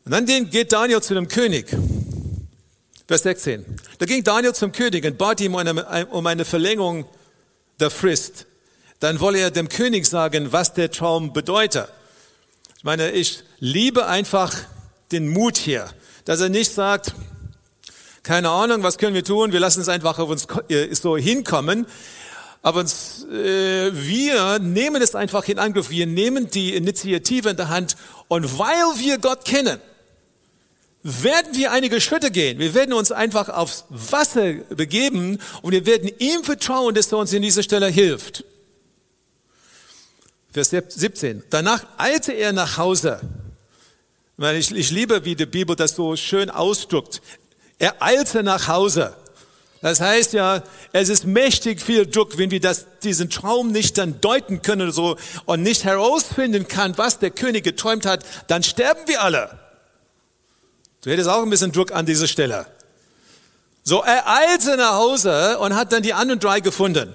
Und 0.07 0.13
dann 0.13 0.25
geht 0.25 0.73
Daniel 0.73 1.03
zu 1.03 1.13
dem 1.13 1.29
König. 1.29 1.67
Vers 3.07 3.25
16. 3.25 3.67
Da 3.99 4.07
ging 4.07 4.25
Daniel 4.25 4.55
zum 4.55 4.73
König 4.73 5.05
und 5.05 5.19
bat 5.19 5.43
ihm 5.43 5.55
um 5.57 6.27
eine 6.27 6.47
Verlängerung 6.47 7.05
der 7.81 7.91
Frist. 7.91 8.47
Dann 8.99 9.21
wolle 9.21 9.39
er 9.39 9.51
dem 9.51 9.69
König 9.69 10.07
sagen, 10.07 10.53
was 10.53 10.75
der 10.75 10.91
Traum 10.91 11.33
bedeutet. 11.33 11.89
Ich 12.77 12.85
meine, 12.85 13.11
ich 13.11 13.43
liebe 13.59 14.07
einfach 14.07 14.55
den 15.13 15.29
Mut 15.29 15.57
hier, 15.57 15.89
dass 16.25 16.41
er 16.41 16.49
nicht 16.49 16.73
sagt, 16.73 17.15
keine 18.23 18.51
Ahnung, 18.51 18.83
was 18.83 18.99
können 18.99 19.15
wir 19.15 19.25
tun, 19.25 19.53
wir 19.53 19.61
lassen 19.61 19.81
es 19.81 19.89
einfach 19.89 20.19
auf 20.19 20.29
uns 20.29 20.47
äh, 20.69 20.95
so 20.95 21.17
hinkommen. 21.17 21.87
Aber 22.63 22.81
uns, 22.81 23.25
äh, 23.33 23.91
wir 23.93 24.59
nehmen 24.59 25.01
es 25.01 25.15
einfach 25.15 25.49
in 25.49 25.59
Angriff, 25.59 25.89
wir 25.89 26.07
nehmen 26.07 26.51
die 26.51 26.75
Initiative 26.75 27.49
in 27.49 27.57
der 27.57 27.71
Hand 27.71 27.97
und 28.29 28.59
weil 28.59 28.99
wir 28.99 29.17
Gott 29.17 29.47
kennen, 29.47 29.81
werden 31.03 31.57
wir 31.57 31.73
einige 31.73 32.01
Schritte 32.01 32.31
gehen. 32.31 32.59
Wir 32.59 32.75
werden 32.75 32.93
uns 32.93 33.11
einfach 33.11 33.49
aufs 33.49 33.85
Wasser 33.89 34.55
begeben 34.69 35.39
und 35.63 35.73
wir 35.73 35.87
werden 35.87 36.11
ihm 36.19 36.45
vertrauen, 36.45 36.95
dass 36.95 37.11
er 37.13 37.19
uns 37.19 37.33
in 37.33 37.43
dieser 37.43 37.63
Stelle 37.63 37.87
hilft. 37.89 38.45
Vers 40.53 40.71
17. 40.71 41.45
Danach 41.49 41.87
eilte 41.97 42.33
er 42.33 42.53
nach 42.53 42.77
Hause. 42.77 43.21
Ich, 44.37 44.75
ich 44.75 44.91
liebe, 44.91 45.25
wie 45.25 45.37
die 45.37 45.47
Bibel 45.47 45.77
das 45.77 45.95
so 45.95 46.17
schön 46.17 46.51
ausdrückt. 46.51 47.23
Er 47.79 48.03
eilte 48.03 48.43
nach 48.43 48.69
Hause. 48.69 49.15
Das 49.83 50.01
heißt 50.01 50.35
ja, 50.35 50.63
es 50.93 51.09
ist 51.09 51.25
mächtig 51.25 51.81
viel 51.81 52.07
Druck, 52.07 52.37
wenn 52.37 52.51
wir 52.51 52.61
das, 52.61 52.87
diesen 53.03 53.31
Traum 53.31 53.73
nicht 53.73 53.97
dann 53.97 54.21
deuten 54.21 54.61
können 54.61 54.93
so, 54.93 55.17
und 55.47 55.63
nicht 55.63 55.85
herausfinden 55.85 56.69
kann, 56.69 56.99
was 56.99 57.19
der 57.19 57.31
König 57.31 57.65
geträumt 57.65 58.05
hat, 58.05 58.25
dann 58.49 58.63
sterben 58.63 59.01
wir 59.07 59.23
alle. 59.23 59.60
Du 61.03 61.11
hättest 61.11 61.29
auch 61.29 61.43
ein 61.43 61.51
bisschen 61.51 61.73
Druck 61.73 61.93
an 61.93 62.05
dieser 62.05 62.27
Stelle. 62.27 62.67
So, 63.83 64.03
er 64.03 64.29
eilte 64.29 64.77
nach 64.77 64.95
Hause 64.95 65.59
und 65.59 65.75
hat 65.75 65.93
dann 65.93 66.03
die 66.03 66.13
anderen 66.13 66.41
drei 66.41 66.61
gefunden. 66.61 67.15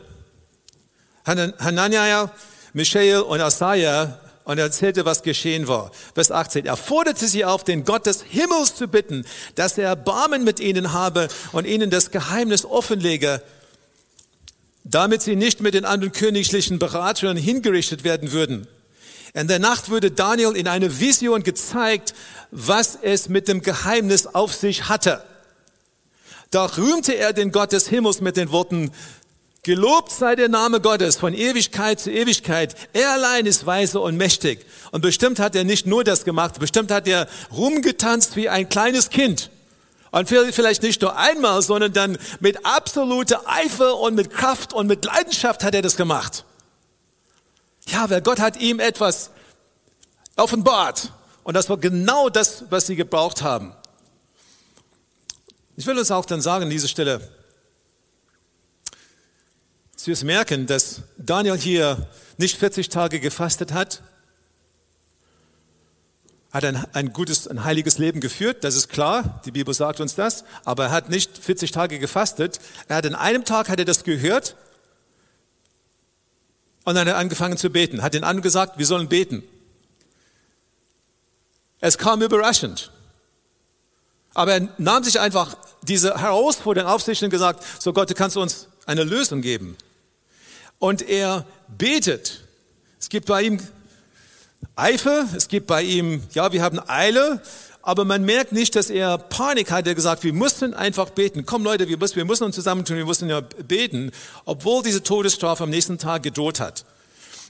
Hananiah, 1.26 2.32
Michael 2.74 3.20
und 3.20 3.42
Asaja 3.42 4.20
und 4.44 4.58
er 4.58 4.66
erzählte, 4.66 5.06
was 5.06 5.24
geschehen 5.24 5.68
war. 5.68 5.92
Vers 6.14 6.32
18. 6.32 6.66
Er 6.66 6.78
forderte 6.78 7.28
sie 7.28 7.46
auf, 7.46 7.64
den 7.64 7.84
Gott 7.84 8.06
des 8.06 8.24
Himmels 8.24 8.76
zu 8.76 8.88
bitten, 8.88 9.26
dass 9.56 9.78
er 9.78 9.90
Erbarmen 9.90 10.44
mit 10.44 10.60
ihnen 10.60 10.94
habe 10.94 11.28
und 11.52 11.66
ihnen 11.66 11.90
das 11.90 12.12
Geheimnis 12.12 12.66
offenlege, 12.66 13.42
damit 14.84 15.22
sie 15.24 15.36
nicht 15.36 15.62
mit 15.62 15.74
den 15.74 15.86
anderen 15.86 16.14
königlichen 16.14 16.80
Beratern 16.80 17.38
hingerichtet 17.38 18.04
werden 18.04 18.32
würden. 18.32 18.68
In 19.36 19.50
der 19.50 19.60
Nacht 19.60 19.90
wurde 19.90 20.12
Daniel 20.12 20.56
in 20.56 20.68
eine 20.70 21.02
Vision 21.02 21.44
gezeigt, 21.44 22.16
was 22.52 22.98
es 23.02 23.28
mit 23.28 23.50
dem 23.50 23.62
Geheimnis 23.62 24.28
auf 24.28 24.54
sich 24.54 24.88
hatte. 24.88 25.22
Da 26.52 26.66
rühmte 26.78 27.14
er 27.14 27.34
den 27.34 27.52
Gott 27.52 27.74
des 27.74 27.88
Himmels 27.88 28.22
mit 28.22 28.38
den 28.38 28.52
Worten, 28.52 28.92
Gelobt 29.64 30.12
sei 30.12 30.36
der 30.36 30.48
Name 30.48 30.80
Gottes 30.80 31.18
von 31.18 31.34
Ewigkeit 31.34 32.00
zu 32.00 32.12
Ewigkeit. 32.12 32.76
Er 32.94 33.14
allein 33.14 33.48
ist 33.48 33.66
weise 33.66 34.00
und 34.00 34.16
mächtig. 34.16 34.64
Und 34.92 35.02
bestimmt 35.02 35.40
hat 35.40 35.56
er 35.56 35.64
nicht 35.64 35.88
nur 35.88 36.04
das 36.04 36.24
gemacht, 36.24 36.60
bestimmt 36.60 36.92
hat 36.92 37.08
er 37.08 37.28
rumgetanzt 37.52 38.36
wie 38.36 38.48
ein 38.48 38.70
kleines 38.70 39.10
Kind. 39.10 39.50
Und 40.12 40.30
vielleicht 40.30 40.84
nicht 40.84 41.02
nur 41.02 41.18
einmal, 41.18 41.64
sondern 41.64 41.94
dann 41.94 42.20
mit 42.40 42.64
absoluter 42.64 43.42
Eifer 43.48 43.98
und 44.00 44.14
mit 44.14 44.30
Kraft 44.30 44.72
und 44.72 44.86
mit 44.86 45.04
Leidenschaft 45.04 45.64
hat 45.64 45.74
er 45.74 45.82
das 45.82 45.98
gemacht. 45.98 46.46
Ja, 47.88 48.10
weil 48.10 48.22
Gott 48.22 48.40
hat 48.40 48.58
ihm 48.58 48.80
etwas 48.80 49.32
offenbart. 50.36 51.12
Und 51.44 51.54
das 51.54 51.70
war 51.70 51.78
genau 51.78 52.30
das, 52.30 52.66
was 52.70 52.88
sie 52.88 52.96
gebraucht 52.96 53.42
haben. 53.42 53.74
Ich 55.78 55.86
will 55.86 55.98
uns 55.98 56.10
auch 56.10 56.26
dann 56.26 56.42
sagen 56.42 56.66
an 56.66 56.70
dieser 56.70 56.88
Stelle, 56.88 57.22
dass 59.94 60.08
wir 60.08 60.14
es 60.14 60.24
merken, 60.24 60.68
dass 60.68 61.02
Daniel 61.18 61.58
hier 61.58 62.08
nicht 62.38 62.58
40 62.58 62.90
Tage 62.90 63.20
gefastet 63.20 63.74
hat, 63.74 64.02
hat 66.52 66.64
ein, 66.64 66.86
ein 66.94 67.12
gutes, 67.12 67.48
ein 67.48 67.66
heiliges 67.66 67.98
Leben 67.98 68.22
geführt, 68.22 68.64
das 68.64 68.76
ist 68.76 68.88
klar, 68.88 69.42
die 69.46 69.52
Bibel 69.52 69.74
sagt 69.74 70.00
uns 70.00 70.16
das, 70.16 70.46
aber 70.64 70.86
er 70.86 70.92
hat 70.92 71.10
nicht 71.10 71.38
40 71.38 71.72
Tage 71.72 72.00
gefastet. 72.00 72.60
Er 72.88 72.96
hat 72.96 73.06
in 73.06 73.14
einem 73.14 73.44
Tag 73.44 73.68
hat 73.68 73.78
er 73.78 73.86
das 73.86 74.06
gehört 74.06 74.56
und 76.86 76.96
dann 76.96 77.08
hat 77.08 77.08
er 77.08 77.18
angefangen 77.18 77.58
zu 77.58 77.70
beten, 77.70 78.02
hat 78.02 78.14
den 78.14 78.24
anderen 78.24 78.42
gesagt, 78.42 78.78
wir 78.78 78.86
sollen 78.86 79.10
beten. 79.10 79.44
Es 81.82 81.98
kam 81.98 82.22
überraschend. 82.22 82.92
Aber 84.34 84.54
er 84.54 84.68
nahm 84.78 85.04
sich 85.04 85.20
einfach 85.20 85.58
diese 85.82 86.20
Herausforderung 86.20 86.90
auf 86.90 87.02
sich 87.02 87.24
und 87.24 87.30
gesagt, 87.30 87.64
so 87.80 87.92
Gott, 87.92 88.10
du 88.10 88.14
kannst 88.14 88.38
uns 88.38 88.68
eine 88.86 89.04
Lösung 89.04 89.42
geben. 89.42 89.76
Und 90.78 91.02
er 91.02 91.46
betet. 91.68 92.42
Es 93.00 93.10
gibt 93.10 93.28
bei 93.28 93.44
ihm 93.44 93.60
Eifer, 94.76 95.28
es 95.36 95.48
gibt 95.48 95.68
bei 95.68 95.84
ihm, 95.84 96.22
ja, 96.34 96.52
wir 96.52 96.62
haben 96.62 96.80
Eile, 96.88 97.42
aber 97.86 98.04
man 98.04 98.26
merkt 98.26 98.52
nicht, 98.52 98.76
dass 98.76 98.90
er 98.90 99.20
Panik 99.20 99.70
hat. 99.70 99.86
Er 99.86 99.94
gesagt, 99.94 100.24
wir 100.24 100.34
mussten 100.34 100.74
einfach 100.74 101.12
beten. 101.12 101.46
Komm 101.46 101.64
Leute, 101.64 101.88
wir 101.88 101.98
müssen, 102.00 102.16
wir 102.16 102.26
müssen 102.26 102.44
uns 102.44 102.56
zusammentun, 102.56 102.98
wir 102.98 103.06
müssen 103.06 103.30
ja 103.30 103.42
beten, 103.42 104.12
obwohl 104.44 104.82
diese 104.82 105.04
Todesstrafe 105.04 105.64
am 105.64 105.70
nächsten 105.70 106.00
Tag 106.00 106.24
gedroht 106.24 106.60
hat. 106.60 106.84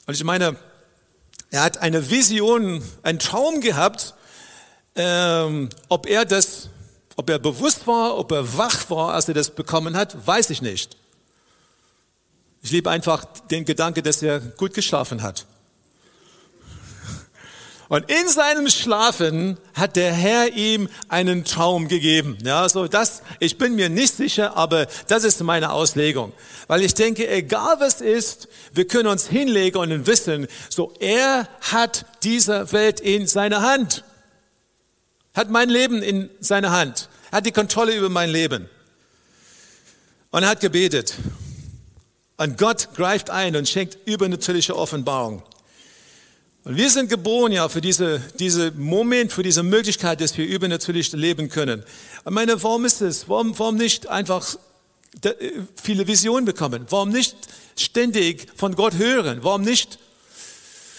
Und 0.05 0.13
ich 0.13 0.23
meine, 0.25 0.57
er 1.51 1.63
hat 1.63 1.77
eine 1.77 2.09
Vision, 2.09 2.83
einen 3.01 3.19
Traum 3.19 3.61
gehabt, 3.61 4.13
ähm, 4.95 5.69
ob 5.87 6.05
er 6.05 6.25
das, 6.25 6.67
ob 7.15 7.29
er 7.29 7.39
bewusst 7.39 7.87
war, 7.87 8.17
ob 8.17 8.33
er 8.33 8.57
wach 8.57 8.89
war, 8.89 9.13
als 9.13 9.29
er 9.29 9.35
das 9.35 9.51
bekommen 9.51 9.95
hat, 9.95 10.27
weiß 10.27 10.49
ich 10.49 10.61
nicht. 10.61 10.97
Ich 12.61 12.71
liebe 12.71 12.89
einfach 12.89 13.23
den 13.49 13.63
Gedanke, 13.63 14.03
dass 14.03 14.21
er 14.21 14.41
gut 14.41 14.73
geschlafen 14.73 15.21
hat. 15.21 15.45
Und 17.87 18.09
in 18.09 18.27
seinem 18.27 18.67
Schlafen 18.67 19.57
hat 19.75 19.95
der 19.95 20.11
Herr 20.11 20.53
ihm 20.53 20.89
einen 21.07 21.45
Traum 21.45 21.87
gegeben. 21.87 22.37
Ja, 22.43 22.67
so 22.67 22.87
das, 22.87 23.21
ich 23.39 23.57
bin 23.57 23.75
mir 23.75 23.89
nicht 23.89 24.15
sicher, 24.15 24.57
aber 24.57 24.87
das 25.07 25.23
ist 25.23 25.41
meine 25.43 25.71
Auslegung. 25.71 26.33
Weil 26.67 26.81
ich 26.81 26.95
denke, 26.95 27.29
egal 27.29 27.75
was 27.79 28.01
ist, 28.01 28.47
wir 28.73 28.87
können 28.87 29.07
uns 29.07 29.27
hinlegen 29.27 29.77
und 29.77 30.07
wissen, 30.07 30.47
so 30.69 30.93
er 30.99 31.47
hat 31.61 32.05
diese 32.23 32.71
Welt 32.71 32.99
in 32.99 33.27
seiner 33.27 33.61
Hand 33.61 34.03
hat 35.35 35.49
mein 35.49 35.69
Leben 35.69 36.01
in 36.01 36.29
seiner 36.39 36.71
Hand, 36.71 37.09
hat 37.31 37.45
die 37.45 37.51
Kontrolle 37.51 37.95
über 37.95 38.09
mein 38.09 38.29
Leben. 38.29 38.69
Und 40.31 40.43
er 40.43 40.49
hat 40.49 40.61
gebetet. 40.61 41.13
Und 42.37 42.57
Gott 42.57 42.89
greift 42.95 43.29
ein 43.29 43.55
und 43.55 43.67
schenkt 43.67 43.97
übernatürliche 44.07 44.75
Offenbarung. 44.75 45.43
Und 46.65 46.77
wir 46.77 46.89
sind 46.89 47.12
geboren 47.12 47.51
ja 47.51 47.69
für 47.69 47.79
diese, 47.79 48.19
diese 48.39 48.72
Moment, 48.72 49.31
für 49.31 49.43
diese 49.43 49.62
Möglichkeit, 49.62 50.19
dass 50.19 50.36
wir 50.36 50.48
übernatürlich 50.48 51.12
leben 51.12 51.48
können. 51.48 51.84
Und 52.24 52.34
meine, 52.34 52.62
warum 52.63 52.86
ist 52.86 53.01
es? 53.01 53.29
Warum, 53.29 53.57
warum 53.60 53.75
nicht 53.75 54.10
einfach 54.10 54.57
viele 55.81 56.07
Visionen 56.07 56.43
bekommen? 56.43 56.88
Warum 56.89 57.10
nicht 57.10 57.38
ständig 57.77 58.48
von 58.55 58.75
Gott 58.75 58.95
hören? 58.95 59.43
Warum 59.43 59.62
nicht, 59.62 60.00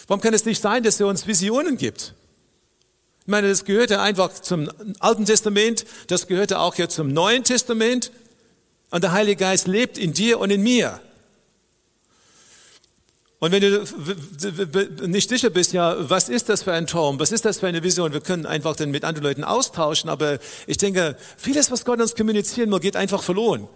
warum 0.06 0.20
kann 0.20 0.34
es 0.34 0.44
nicht 0.44 0.62
sein, 0.62 0.84
dass 0.84 1.00
er 1.00 1.08
uns 1.08 1.26
Visionen 1.26 1.76
gibt? 1.76 2.14
Ich 3.22 3.26
meine, 3.26 3.48
das 3.48 3.64
gehörte 3.64 4.00
einfach 4.00 4.34
zum 4.34 4.70
Alten 5.00 5.24
Testament, 5.24 5.84
das 6.06 6.28
gehörte 6.28 6.60
auch 6.60 6.76
hier 6.76 6.88
zum 6.88 7.08
Neuen 7.08 7.42
Testament. 7.42 8.12
Und 8.90 9.02
der 9.02 9.10
Heilige 9.10 9.40
Geist 9.40 9.66
lebt 9.66 9.98
in 9.98 10.12
dir 10.12 10.38
und 10.38 10.50
in 10.50 10.62
mir. 10.62 11.00
Und 13.38 13.52
wenn 13.52 13.60
du 13.60 15.08
nicht 15.08 15.28
sicher 15.28 15.50
bist, 15.50 15.74
ja, 15.74 15.94
was 16.08 16.30
ist 16.30 16.48
das 16.48 16.62
für 16.62 16.72
ein 16.72 16.86
Traum? 16.86 17.20
Was 17.20 17.32
ist 17.32 17.44
das 17.44 17.58
für 17.58 17.66
eine 17.66 17.82
Vision? 17.82 18.14
Wir 18.14 18.22
können 18.22 18.46
einfach 18.46 18.76
dann 18.76 18.90
mit 18.90 19.04
anderen 19.04 19.26
Leuten 19.26 19.44
austauschen, 19.44 20.08
aber 20.08 20.38
ich 20.66 20.78
denke, 20.78 21.16
vieles, 21.36 21.70
was 21.70 21.84
Gott 21.84 22.00
uns 22.00 22.14
kommunizieren 22.14 22.72
will, 22.72 22.80
geht 22.80 22.96
einfach 22.96 23.22
verloren. 23.22 23.68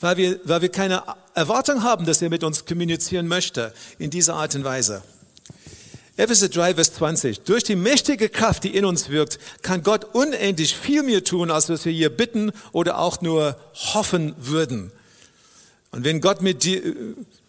Weil 0.00 0.16
wir, 0.16 0.40
weil 0.44 0.62
wir 0.62 0.70
keine 0.70 1.02
Erwartung 1.34 1.82
haben, 1.82 2.06
dass 2.06 2.22
er 2.22 2.30
mit 2.30 2.42
uns 2.42 2.64
kommunizieren 2.64 3.28
möchte 3.28 3.74
in 3.98 4.10
dieser 4.10 4.34
Art 4.34 4.54
und 4.54 4.64
Weise. 4.64 5.02
Epheser 6.16 6.48
3, 6.48 6.74
Vers 6.74 6.94
20. 6.94 7.40
Durch 7.40 7.64
die 7.64 7.76
mächtige 7.76 8.28
Kraft, 8.30 8.64
die 8.64 8.74
in 8.74 8.84
uns 8.84 9.10
wirkt, 9.10 9.38
kann 9.62 9.82
Gott 9.82 10.06
unendlich 10.14 10.76
viel 10.76 11.02
mehr 11.02 11.22
tun, 11.22 11.50
als 11.50 11.68
was 11.68 11.84
wir 11.84 11.92
hier 11.92 12.10
bitten 12.10 12.52
oder 12.72 12.98
auch 12.98 13.20
nur 13.20 13.56
hoffen 13.74 14.34
würden. 14.38 14.90
Und 15.90 16.04
wenn 16.04 16.20
Gott 16.20 16.40
mit 16.40 16.64
dir, 16.64 16.82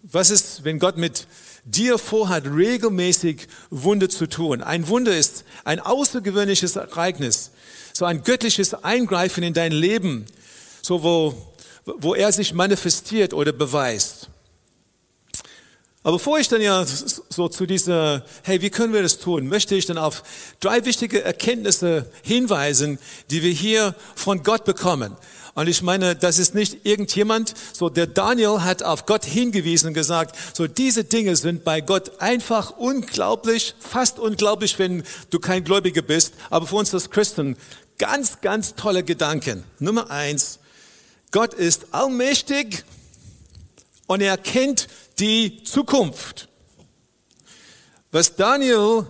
was 0.03 0.29
ist, 0.29 0.63
wenn 0.65 0.79
Gott 0.79 0.98
mit 0.98 1.27
dir 1.65 1.98
vorhat, 1.98 2.46
regelmäßig 2.46 3.48
Wunder 3.70 4.10
zu 4.10 4.27
tun? 4.27 4.62
Ein 4.62 4.88
Wunder 4.88 5.15
ist 5.15 5.46
ein 5.63 5.79
außergewöhnliches 5.79 6.75
Ereignis, 6.75 7.51
so 7.93 8.05
ein 8.05 8.24
göttliches 8.24 8.74
Eingreifen 8.74 9.43
in 9.43 9.53
dein 9.53 9.72
Leben, 9.72 10.25
so 10.82 11.03
wo, 11.03 11.53
wo 11.86 12.15
er 12.15 12.32
sich 12.32 12.53
manifestiert 12.53 13.34
oder 13.34 13.51
beweist. 13.51 14.29
Aber 16.03 16.17
bevor 16.17 16.38
ich 16.38 16.50
dann 16.50 16.62
ja 16.62 16.86
so 16.86 17.48
zu 17.48 17.65
dieser, 17.65 18.25
hey, 18.43 18.62
wie 18.62 18.70
können 18.70 18.91
wir 18.91 19.01
das 19.01 19.20
tun, 19.20 19.48
möchte 19.48 19.75
ich 19.75 19.86
dann 19.86 19.98
auf 19.98 20.24
drei 20.60 20.84
wichtige 20.84 21.24
Erkenntnisse 21.24 22.12
hinweisen, 22.24 23.00
die 23.29 23.41
wir 23.41 23.51
hier 23.51 23.96
von 24.13 24.43
Gott 24.43 24.65
bekommen. 24.65 25.15
Und 25.56 25.68
ich 25.68 25.84
meine, 25.84 26.16
das 26.16 26.40
ist 26.40 26.56
nicht 26.56 26.84
irgendjemand, 26.86 27.54
so 27.74 27.90
der 27.90 28.08
Daniel 28.08 28.62
hat 28.62 28.82
auf 28.82 29.06
Gott 29.06 29.24
hingewiesen 29.24 29.90
und 29.90 29.94
gesagt, 29.94 30.36
so 30.54 30.66
diese 30.66 31.04
Dinge 31.04 31.36
sind 31.36 31.64
bei 31.64 31.80
Gott 31.80 32.20
einfach 32.20 32.72
unglaublich, 32.72 33.76
fast 33.80 34.18
unglaublich, 34.18 34.80
wenn 34.80 35.04
du 35.30 35.40
kein 35.40 35.64
Gläubiger 35.64 36.02
bist. 36.02 36.34
Aber 36.50 36.66
für 36.66 36.78
uns 36.78 36.94
als 36.94 37.12
Christen 37.12 37.56
ganz, 38.00 38.42
ganz 38.42 38.74
tolle 38.74 39.04
Gedanken. 39.04 39.64
Nummer 39.78 40.10
eins, 40.10 40.60
Gott 41.32 41.54
ist 41.54 41.94
allmächtig 41.94 42.84
und 44.08 44.22
er 44.22 44.38
kennt 44.38 44.88
die 45.20 45.64
Zukunft. 45.64 46.48
Was 48.12 48.36
Daniel 48.36 49.06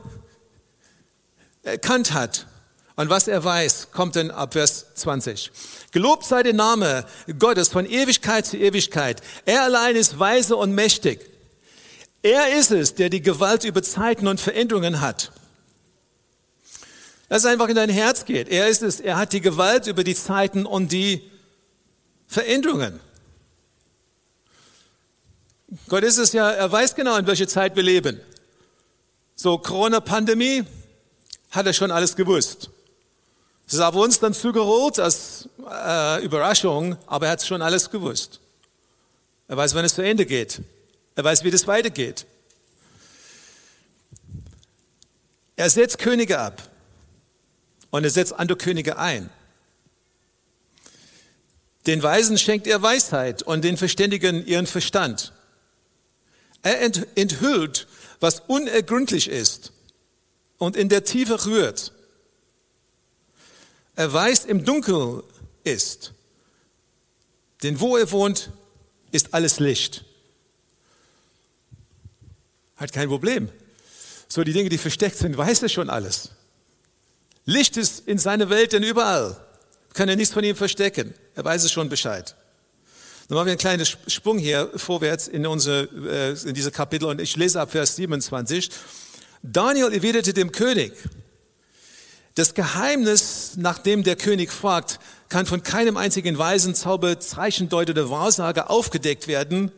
erkannt 1.63 2.11
hat 2.11 2.47
und 2.95 3.09
was 3.09 3.27
er 3.27 3.43
weiß, 3.43 3.89
kommt 3.91 4.15
dann 4.15 4.29
ab 4.29 4.53
Vers 4.53 4.85
20. 4.95 5.51
Gelobt 5.91 6.25
sei 6.25 6.43
der 6.43 6.53
Name 6.53 7.05
Gottes 7.39 7.69
von 7.69 7.85
Ewigkeit 7.85 8.45
zu 8.45 8.57
Ewigkeit. 8.57 9.21
Er 9.45 9.63
allein 9.63 9.95
ist 9.95 10.19
weise 10.19 10.55
und 10.55 10.73
mächtig. 10.73 11.19
Er 12.21 12.57
ist 12.57 12.71
es, 12.71 12.93
der 12.95 13.09
die 13.09 13.21
Gewalt 13.21 13.63
über 13.63 13.81
Zeiten 13.81 14.27
und 14.27 14.39
Veränderungen 14.39 15.01
hat. 15.01 15.31
Dass 17.29 17.43
es 17.43 17.45
einfach 17.49 17.67
in 17.67 17.75
dein 17.75 17.89
Herz 17.89 18.25
geht. 18.25 18.47
Er 18.47 18.67
ist 18.67 18.83
es, 18.83 18.99
er 18.99 19.17
hat 19.17 19.33
die 19.33 19.41
Gewalt 19.41 19.87
über 19.87 20.03
die 20.03 20.15
Zeiten 20.15 20.65
und 20.65 20.91
die 20.91 21.29
Veränderungen. 22.27 22.99
Gott 25.87 26.03
ist 26.03 26.19
es 26.19 26.31
ja, 26.33 26.51
er 26.51 26.71
weiß 26.71 26.93
genau, 26.93 27.17
in 27.17 27.25
welcher 27.25 27.47
Zeit 27.47 27.75
wir 27.75 27.83
leben. 27.83 28.21
So 29.35 29.57
Corona-Pandemie 29.57 30.63
hat 31.49 31.65
er 31.65 31.73
schon 31.73 31.89
alles 31.89 32.15
gewusst. 32.15 32.69
Es 33.73 33.79
ist 33.79 33.85
auf 33.85 33.95
uns 33.95 34.19
dann 34.19 34.35
zugerollt 34.35 34.99
als 34.99 35.49
äh, 35.67 36.23
Überraschung, 36.23 36.95
aber 37.07 37.25
er 37.25 37.31
hat 37.31 37.43
schon 37.43 37.63
alles 37.63 37.89
gewusst. 37.89 38.39
Er 39.47 39.57
weiß, 39.57 39.73
wann 39.73 39.83
es 39.83 39.95
zu 39.95 40.03
Ende 40.03 40.27
geht. 40.27 40.61
Er 41.15 41.23
weiß, 41.23 41.43
wie 41.43 41.49
das 41.49 41.65
weitergeht. 41.65 42.27
Er 45.55 45.71
setzt 45.71 45.97
Könige 45.97 46.37
ab 46.37 46.61
und 47.89 48.03
er 48.03 48.11
setzt 48.11 48.33
andere 48.33 48.59
Könige 48.59 48.99
ein. 48.99 49.31
Den 51.87 52.03
Weisen 52.03 52.37
schenkt 52.37 52.67
er 52.67 52.79
Weisheit 52.83 53.41
und 53.41 53.63
den 53.63 53.77
Verständigen 53.77 54.45
ihren 54.45 54.67
Verstand. 54.67 55.33
Er 56.61 56.79
enthüllt, 57.15 57.87
was 58.19 58.43
unergründlich 58.45 59.29
ist 59.29 59.71
und 60.59 60.77
in 60.77 60.89
der 60.89 61.05
Tiefe 61.05 61.43
rührt. 61.47 61.92
Er 63.95 64.11
weiß, 64.11 64.45
im 64.45 64.65
Dunkel 64.65 65.23
ist. 65.63 66.13
Denn 67.61 67.79
wo 67.79 67.97
er 67.97 68.11
wohnt, 68.11 68.49
ist 69.11 69.33
alles 69.33 69.59
Licht. 69.59 70.03
Hat 72.75 72.91
kein 72.91 73.07
Problem. 73.07 73.49
So 74.27 74.43
die 74.43 74.53
Dinge, 74.53 74.69
die 74.69 74.77
versteckt 74.77 75.17
sind, 75.17 75.37
weiß 75.37 75.61
er 75.61 75.69
schon 75.69 75.89
alles. 75.89 76.31
Licht 77.45 77.77
ist 77.77 78.07
in 78.07 78.17
seiner 78.17 78.49
Welt 78.49 78.73
denn 78.73 78.83
überall. 78.83 79.37
Kann 79.93 80.09
er 80.09 80.15
nichts 80.15 80.33
von 80.33 80.43
ihm 80.43 80.55
verstecken. 80.55 81.13
Er 81.35 81.45
weiß 81.45 81.63
es 81.63 81.71
schon 81.71 81.89
Bescheid. 81.89 82.35
Dann 83.27 83.35
machen 83.35 83.45
wir 83.45 83.51
einen 83.51 83.59
kleinen 83.59 83.85
Sprung 83.85 84.37
hier 84.37 84.69
vorwärts 84.75 85.27
in, 85.27 85.45
unsere, 85.45 85.83
äh, 85.83 86.47
in 86.47 86.53
diese 86.53 86.71
Kapitel 86.71 87.05
und 87.05 87.21
ich 87.21 87.35
lese 87.35 87.61
ab 87.61 87.71
Vers 87.71 87.95
27. 87.95 88.69
Daniel 89.41 89.93
erwiderte 89.93 90.33
dem 90.33 90.51
König, 90.51 90.93
das 92.35 92.53
Geheimnis, 92.53 93.53
nach 93.57 93.77
dem 93.77 94.03
der 94.03 94.15
König 94.15 94.51
fragt, 94.51 94.99
kann 95.29 95.45
von 95.45 95.63
keinem 95.63 95.97
einzigen 95.97 96.37
Weisen, 96.37 96.75
Zauber, 96.75 97.19
Zeichendeut 97.19 97.89
oder 97.89 98.09
Wahrsager 98.09 98.69
aufgedeckt 98.69 99.27
werden. 99.27 99.71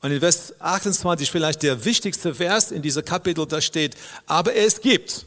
Und 0.00 0.12
in 0.12 0.20
Vers 0.20 0.54
28 0.60 1.30
vielleicht 1.30 1.62
der 1.62 1.84
wichtigste 1.84 2.34
Vers 2.34 2.70
in 2.70 2.82
dieser 2.82 3.02
Kapitel, 3.02 3.46
da 3.46 3.60
steht, 3.60 3.96
aber 4.26 4.54
es 4.54 4.80
gibt 4.80 5.26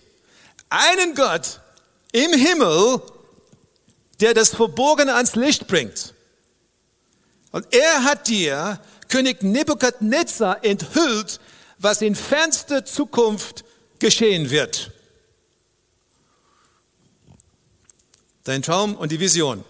einen 0.70 1.16
Gott 1.16 1.60
im 2.14 2.32
Himmel, 2.32 3.02
der 4.22 4.34
das 4.34 4.50
Verborgene 4.50 5.14
ans 5.16 5.36
Licht 5.36 5.68
bringt. 5.68 6.14
Und 7.52 7.68
er 7.72 8.06
hat 8.06 8.28
dir, 8.30 8.80
König 9.10 9.44
Nebukadnezar, 9.44 10.64
enthüllt, 10.64 11.42
was 11.80 12.02
in 12.02 12.16
fernster 12.16 12.86
Zukunft 12.86 13.66
geschehen 14.00 14.50
wird. 14.50 14.92
Dein 18.44 18.64
Traum 18.64 18.96
und 18.96 19.12
die 19.12 19.20
Vision, 19.20 19.64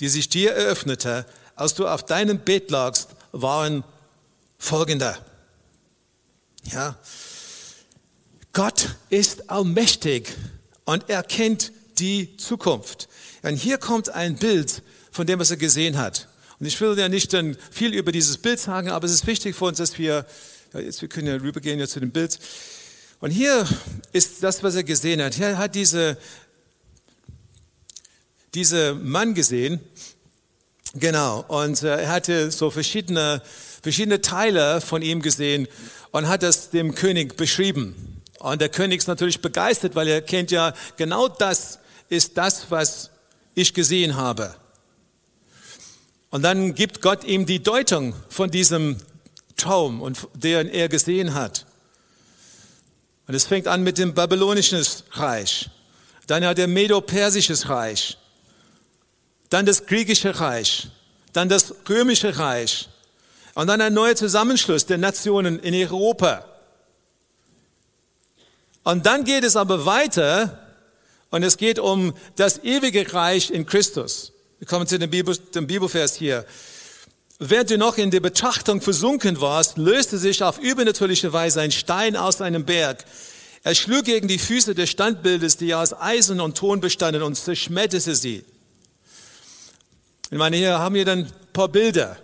die 0.00 0.08
sich 0.08 0.28
dir 0.28 0.52
eröffnete, 0.52 1.26
als 1.56 1.74
du 1.74 1.86
auf 1.88 2.04
deinem 2.04 2.38
Bett 2.38 2.70
lagst, 2.70 3.08
waren 3.32 3.84
folgende. 4.58 5.16
Ja. 6.72 6.96
Gott 8.52 8.90
ist 9.10 9.50
allmächtig 9.50 10.32
und 10.84 11.08
er 11.08 11.22
kennt 11.22 11.72
die 11.98 12.36
Zukunft. 12.36 13.08
Und 13.42 13.56
hier 13.56 13.78
kommt 13.78 14.10
ein 14.10 14.36
Bild 14.36 14.82
von 15.10 15.26
dem, 15.26 15.38
was 15.38 15.50
er 15.50 15.56
gesehen 15.56 15.98
hat. 15.98 16.28
Und 16.60 16.66
ich 16.66 16.80
will 16.80 16.96
ja 16.98 17.08
nicht 17.08 17.32
dann 17.32 17.56
viel 17.70 17.92
über 17.94 18.12
dieses 18.12 18.38
Bild 18.38 18.60
sagen, 18.60 18.90
aber 18.90 19.06
es 19.06 19.12
ist 19.12 19.26
wichtig 19.26 19.56
für 19.56 19.66
uns, 19.66 19.78
dass 19.78 19.98
wir, 19.98 20.24
jetzt 20.72 21.02
wir 21.02 21.08
können 21.08 21.26
ja 21.26 21.34
rübergehen 21.34 21.80
ja 21.80 21.88
zu 21.88 22.00
dem 22.00 22.12
Bild. 22.12 22.38
Und 23.20 23.30
hier 23.30 23.66
ist 24.12 24.42
das, 24.42 24.62
was 24.62 24.74
er 24.74 24.84
gesehen 24.84 25.22
hat. 25.22 25.38
Er 25.38 25.58
hat 25.58 25.74
diese, 25.74 26.16
diese 28.54 28.94
Mann 28.94 29.34
gesehen, 29.34 29.80
genau, 30.94 31.44
und 31.48 31.82
äh, 31.82 32.02
er 32.02 32.08
hatte 32.10 32.50
so 32.50 32.70
verschiedene, 32.70 33.42
verschiedene 33.82 34.20
Teile 34.20 34.80
von 34.80 35.02
ihm 35.02 35.22
gesehen 35.22 35.68
und 36.12 36.28
hat 36.28 36.42
das 36.42 36.70
dem 36.70 36.94
König 36.94 37.36
beschrieben. 37.36 38.22
Und 38.38 38.60
der 38.60 38.68
König 38.68 38.98
ist 38.98 39.08
natürlich 39.08 39.40
begeistert, 39.40 39.94
weil 39.94 40.08
er 40.08 40.22
kennt 40.22 40.50
ja, 40.50 40.74
genau 40.96 41.28
das 41.28 41.78
ist 42.08 42.36
das, 42.36 42.70
was 42.70 43.10
ich 43.54 43.74
gesehen 43.74 44.16
habe. 44.16 44.54
Und 46.30 46.42
dann 46.42 46.74
gibt 46.74 47.00
Gott 47.00 47.24
ihm 47.24 47.46
die 47.46 47.62
Deutung 47.62 48.14
von 48.28 48.50
diesem 48.50 48.98
Traum, 49.56 50.02
und 50.02 50.28
den 50.34 50.68
er 50.68 50.88
gesehen 50.88 51.34
hat. 51.34 51.64
Und 53.26 53.34
es 53.34 53.44
fängt 53.44 53.66
an 53.66 53.82
mit 53.82 53.98
dem 53.98 54.14
babylonischen 54.14 54.84
Reich. 55.12 55.70
Dann 56.26 56.44
hat 56.44 56.58
er 56.58 56.66
Medo-Persisches 56.66 57.68
Reich. 57.68 58.18
Dann 59.54 59.66
das 59.66 59.86
griechische 59.86 60.40
Reich. 60.40 60.88
Dann 61.32 61.48
das 61.48 61.72
römische 61.88 62.38
Reich. 62.38 62.88
Und 63.54 63.68
dann 63.68 63.80
ein 63.80 63.94
neuer 63.94 64.16
Zusammenschluss 64.16 64.84
der 64.84 64.98
Nationen 64.98 65.60
in 65.60 65.72
Europa. 65.76 66.44
Und 68.82 69.06
dann 69.06 69.22
geht 69.22 69.44
es 69.44 69.54
aber 69.54 69.86
weiter 69.86 70.58
und 71.30 71.44
es 71.44 71.56
geht 71.56 71.78
um 71.78 72.14
das 72.34 72.64
ewige 72.64 73.14
Reich 73.14 73.52
in 73.52 73.64
Christus. 73.64 74.32
Wir 74.58 74.66
kommen 74.66 74.88
zu 74.88 74.98
dem, 74.98 75.10
Bibel, 75.10 75.36
dem 75.54 75.68
Bibelvers 75.68 76.16
hier. 76.16 76.44
Während 77.38 77.70
du 77.70 77.78
noch 77.78 77.96
in 77.96 78.10
der 78.10 78.18
Betrachtung 78.18 78.80
versunken 78.80 79.40
warst, 79.40 79.78
löste 79.78 80.18
sich 80.18 80.42
auf 80.42 80.58
übernatürliche 80.58 81.32
Weise 81.32 81.60
ein 81.60 81.70
Stein 81.70 82.16
aus 82.16 82.40
einem 82.40 82.64
Berg. 82.64 83.04
Er 83.62 83.76
schlug 83.76 84.06
gegen 84.06 84.26
die 84.26 84.40
Füße 84.40 84.74
des 84.74 84.90
Standbildes, 84.90 85.58
die 85.58 85.76
aus 85.76 85.94
Eisen 85.94 86.40
und 86.40 86.58
Ton 86.58 86.80
bestanden, 86.80 87.22
und 87.22 87.36
zerschmetterte 87.36 88.16
sie. 88.16 88.44
Ich 90.30 90.38
meine, 90.38 90.56
hier 90.56 90.78
haben 90.78 90.94
wir 90.94 91.04
dann 91.04 91.20
ein 91.20 91.32
paar 91.52 91.68
Bilder. 91.68 92.16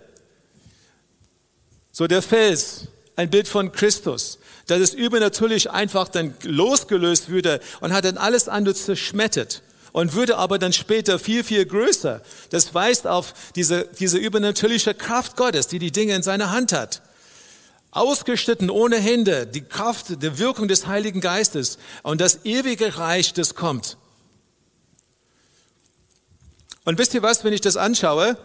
So 1.91 2.07
der 2.07 2.21
Fels, 2.21 2.87
ein 3.15 3.29
Bild 3.29 3.47
von 3.47 3.71
Christus, 3.71 4.39
dass 4.67 4.79
es 4.79 4.93
übernatürlich 4.93 5.71
einfach 5.71 6.07
dann 6.07 6.33
losgelöst 6.43 7.29
würde 7.29 7.59
und 7.81 7.93
hat 7.93 8.05
dann 8.05 8.17
alles 8.17 8.47
andere 8.47 8.75
zerschmettert 8.75 9.61
und 9.91 10.13
würde 10.13 10.37
aber 10.37 10.57
dann 10.57 10.73
später 10.73 11.19
viel, 11.19 11.43
viel 11.43 11.65
größer. 11.65 12.21
Das 12.49 12.73
weist 12.73 13.07
auf 13.07 13.33
diese, 13.55 13.87
diese 13.99 14.17
übernatürliche 14.17 14.93
Kraft 14.93 15.35
Gottes, 15.35 15.67
die 15.67 15.79
die 15.79 15.91
Dinge 15.91 16.15
in 16.15 16.23
seiner 16.23 16.51
Hand 16.51 16.73
hat. 16.73 17.01
Ausgeschnitten 17.91 18.69
ohne 18.69 18.97
Hände, 18.97 19.45
die 19.45 19.63
Kraft 19.63 20.23
der 20.23 20.39
Wirkung 20.39 20.69
des 20.69 20.87
Heiligen 20.87 21.19
Geistes 21.19 21.77
und 22.03 22.21
das 22.21 22.45
ewige 22.45 22.97
Reich, 22.97 23.33
das 23.33 23.53
kommt. 23.53 23.97
Und 26.83 26.97
wisst 26.97 27.13
ihr 27.13 27.21
was, 27.21 27.43
wenn 27.43 27.53
ich 27.53 27.61
das 27.61 27.77
anschaue, 27.77 28.37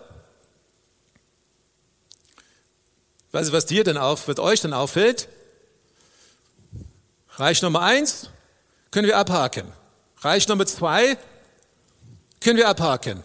weiß 3.33 3.47
nicht, 3.47 3.53
was 3.53 3.67
dir 3.67 3.85
denn 3.85 3.97
auf, 3.97 4.29
wird 4.29 4.41
euch 4.41 4.61
denn 4.61 4.73
auffällt. 4.73 5.29
Reich 7.37 7.63
Nummer 7.63 7.83
eins 7.83 8.31
können 8.91 9.07
wir 9.07 9.19
abhaken. 9.19 9.73
Reich 10.21 10.49
Nummer 10.49 10.67
zwei 10.67 11.19
können 12.41 12.57
wir 12.57 12.69
abhaken. 12.69 13.23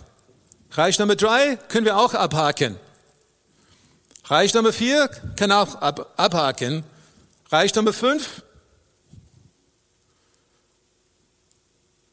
Reich 0.71 0.99
Nummer 0.99 1.15
drei 1.15 1.57
können 1.67 1.85
wir 1.85 1.97
auch 1.97 2.13
abhaken. 2.13 2.77
Reich 4.25 4.53
Nummer 4.53 4.71
vier 4.71 5.09
kann 5.35 5.51
auch 5.51 5.75
ab, 5.75 6.13
abhaken. 6.17 6.83
Reich 7.49 7.75
Nummer 7.75 7.91
fünf, 7.91 8.43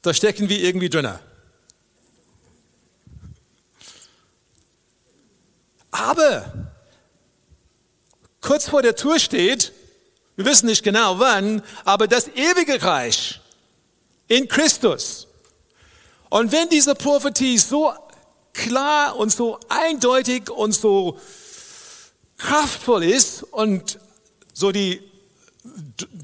da 0.02 0.12
stecken 0.12 0.48
wir 0.48 0.58
irgendwie 0.58 0.88
drinnen. 0.88 1.18
Aber 5.90 6.52
kurz 8.40 8.68
vor 8.68 8.82
der 8.82 8.96
Tour 8.96 9.18
steht, 9.18 9.72
wir 10.36 10.44
wissen 10.44 10.66
nicht 10.66 10.82
genau 10.82 11.18
wann, 11.18 11.62
aber 11.84 12.06
das 12.06 12.28
ewige 12.28 12.82
Reich 12.82 13.40
in 14.28 14.46
Christus. 14.46 15.26
Und 16.30 16.52
wenn 16.52 16.68
diese 16.68 16.94
Prophetie 16.94 17.58
so 17.58 17.92
klar 18.52 19.16
und 19.16 19.32
so 19.32 19.58
eindeutig 19.68 20.50
und 20.50 20.72
so 20.72 21.18
kraftvoll 22.36 23.04
ist 23.04 23.42
und 23.42 23.98
so 24.52 24.72
die 24.72 25.02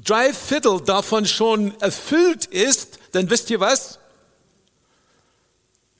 drei 0.03 0.33
Viertel 0.33 0.81
davon 0.81 1.25
schon 1.25 1.79
erfüllt 1.81 2.45
ist, 2.45 2.99
dann 3.11 3.29
wisst 3.29 3.49
ihr 3.49 3.59
was? 3.59 3.99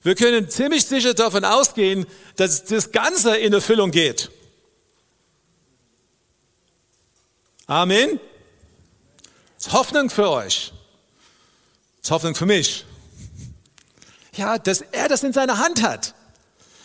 Wir 0.05 0.13
können 0.13 0.47
ziemlich 0.51 0.85
sicher 0.85 1.15
davon 1.15 1.43
ausgehen, 1.43 2.05
dass 2.35 2.63
das 2.63 2.91
Ganze 2.91 3.37
in 3.37 3.53
Erfüllung 3.53 3.89
geht. 3.89 4.29
Amen. 7.65 8.19
Das 9.57 9.65
ist 9.65 9.73
Hoffnung 9.73 10.11
für 10.11 10.29
euch. 10.29 10.73
Das 11.97 12.03
ist 12.03 12.11
Hoffnung 12.11 12.35
für 12.35 12.45
mich. 12.45 12.85
Ja, 14.35 14.59
dass 14.59 14.81
er 14.81 15.09
das 15.09 15.23
in 15.23 15.33
seiner 15.33 15.57
Hand 15.57 15.81
hat. 15.81 16.13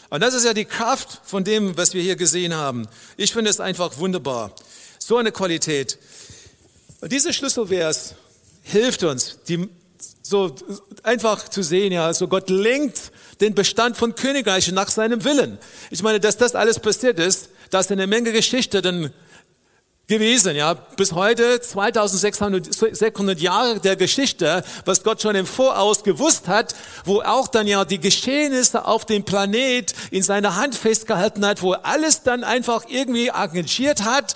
Und 0.08 0.22
das 0.22 0.32
ist 0.32 0.46
ja 0.46 0.54
die 0.54 0.64
Kraft 0.64 1.20
von 1.22 1.44
dem, 1.44 1.76
was 1.76 1.92
wir 1.92 2.02
hier 2.02 2.16
gesehen 2.16 2.54
haben. 2.54 2.88
Ich 3.18 3.34
finde 3.34 3.50
es 3.50 3.60
einfach 3.60 3.98
wunderbar. 3.98 4.54
So 4.98 5.18
eine 5.18 5.30
Qualität. 5.30 5.98
Und 7.02 7.12
diese 7.12 7.34
Schlüsselvers 7.34 8.14
hilft 8.62 9.02
uns, 9.02 9.40
die 9.46 9.68
so 10.30 10.54
einfach 11.02 11.48
zu 11.48 11.60
sehen, 11.62 11.92
ja, 11.92 12.14
so 12.14 12.28
Gott 12.28 12.50
lenkt 12.50 13.10
den 13.40 13.52
Bestand 13.52 13.96
von 13.96 14.14
Königreichen 14.14 14.76
nach 14.76 14.88
seinem 14.88 15.24
Willen. 15.24 15.58
Ich 15.90 16.04
meine, 16.04 16.20
dass 16.20 16.36
das 16.36 16.54
alles 16.54 16.78
passiert 16.78 17.18
ist, 17.18 17.48
da 17.70 17.80
ist 17.80 17.90
eine 17.90 18.06
Menge 18.06 18.30
Geschichte 18.30 18.80
dann 18.80 19.12
gewesen, 20.06 20.54
ja, 20.54 20.74
bis 20.74 21.12
heute 21.12 21.60
2600 21.60 23.40
Jahre 23.40 23.80
der 23.80 23.96
Geschichte, 23.96 24.62
was 24.84 25.02
Gott 25.02 25.20
schon 25.20 25.34
im 25.34 25.46
Voraus 25.46 26.04
gewusst 26.04 26.46
hat, 26.46 26.76
wo 27.04 27.22
auch 27.22 27.48
dann 27.48 27.66
ja 27.66 27.84
die 27.84 27.98
Geschehnisse 27.98 28.86
auf 28.86 29.04
dem 29.04 29.24
Planet 29.24 29.94
in 30.12 30.22
seiner 30.22 30.54
Hand 30.54 30.76
festgehalten 30.76 31.44
hat, 31.44 31.62
wo 31.62 31.72
alles 31.72 32.22
dann 32.22 32.44
einfach 32.44 32.84
irgendwie 32.88 33.32
arrangiert 33.32 34.04
hat, 34.04 34.34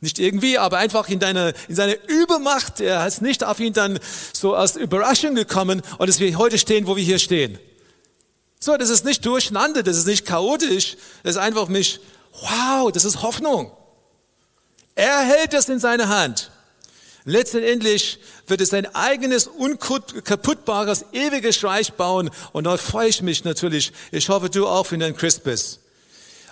nicht 0.00 0.18
irgendwie, 0.18 0.58
aber 0.58 0.78
einfach 0.78 1.08
in, 1.08 1.18
deine, 1.18 1.52
in 1.68 1.74
seine 1.74 1.94
Übermacht, 2.06 2.80
er 2.80 3.06
ist 3.06 3.20
nicht 3.20 3.44
auf 3.44 3.60
ihn 3.60 3.72
dann 3.72 3.98
so 4.32 4.54
als 4.54 4.76
Überraschung 4.76 5.34
gekommen 5.34 5.82
und 5.98 6.08
dass 6.08 6.20
wir 6.20 6.36
heute 6.38 6.58
stehen, 6.58 6.86
wo 6.86 6.96
wir 6.96 7.04
hier 7.04 7.18
stehen. 7.18 7.58
So, 8.58 8.76
das 8.76 8.90
ist 8.90 9.04
nicht 9.04 9.24
durcheinander, 9.24 9.82
das 9.82 9.96
ist 9.96 10.06
nicht 10.06 10.26
chaotisch, 10.26 10.96
das 11.22 11.36
ist 11.36 11.40
einfach 11.40 11.68
mich, 11.68 12.00
wow, 12.42 12.90
das 12.92 13.04
ist 13.04 13.22
Hoffnung. 13.22 13.72
Er 14.94 15.20
hält 15.20 15.54
es 15.54 15.68
in 15.68 15.80
seine 15.80 16.08
Hand. 16.08 16.50
Letztendlich 17.24 18.18
wird 18.46 18.60
es 18.60 18.72
ein 18.72 18.94
eigenes, 18.94 19.46
unkaputtbares, 19.46 21.04
ewiges 21.12 21.62
Reich 21.62 21.92
bauen. 21.92 22.30
Und 22.52 22.64
da 22.64 22.76
freue 22.76 23.08
ich 23.08 23.22
mich 23.22 23.44
natürlich. 23.44 23.92
Ich 24.10 24.28
hoffe, 24.28 24.48
du 24.48 24.66
auch, 24.66 24.90
wenn 24.90 25.00
du 25.00 25.06
ein 25.06 25.16
Christ 25.16 25.44
bist. 25.44 25.79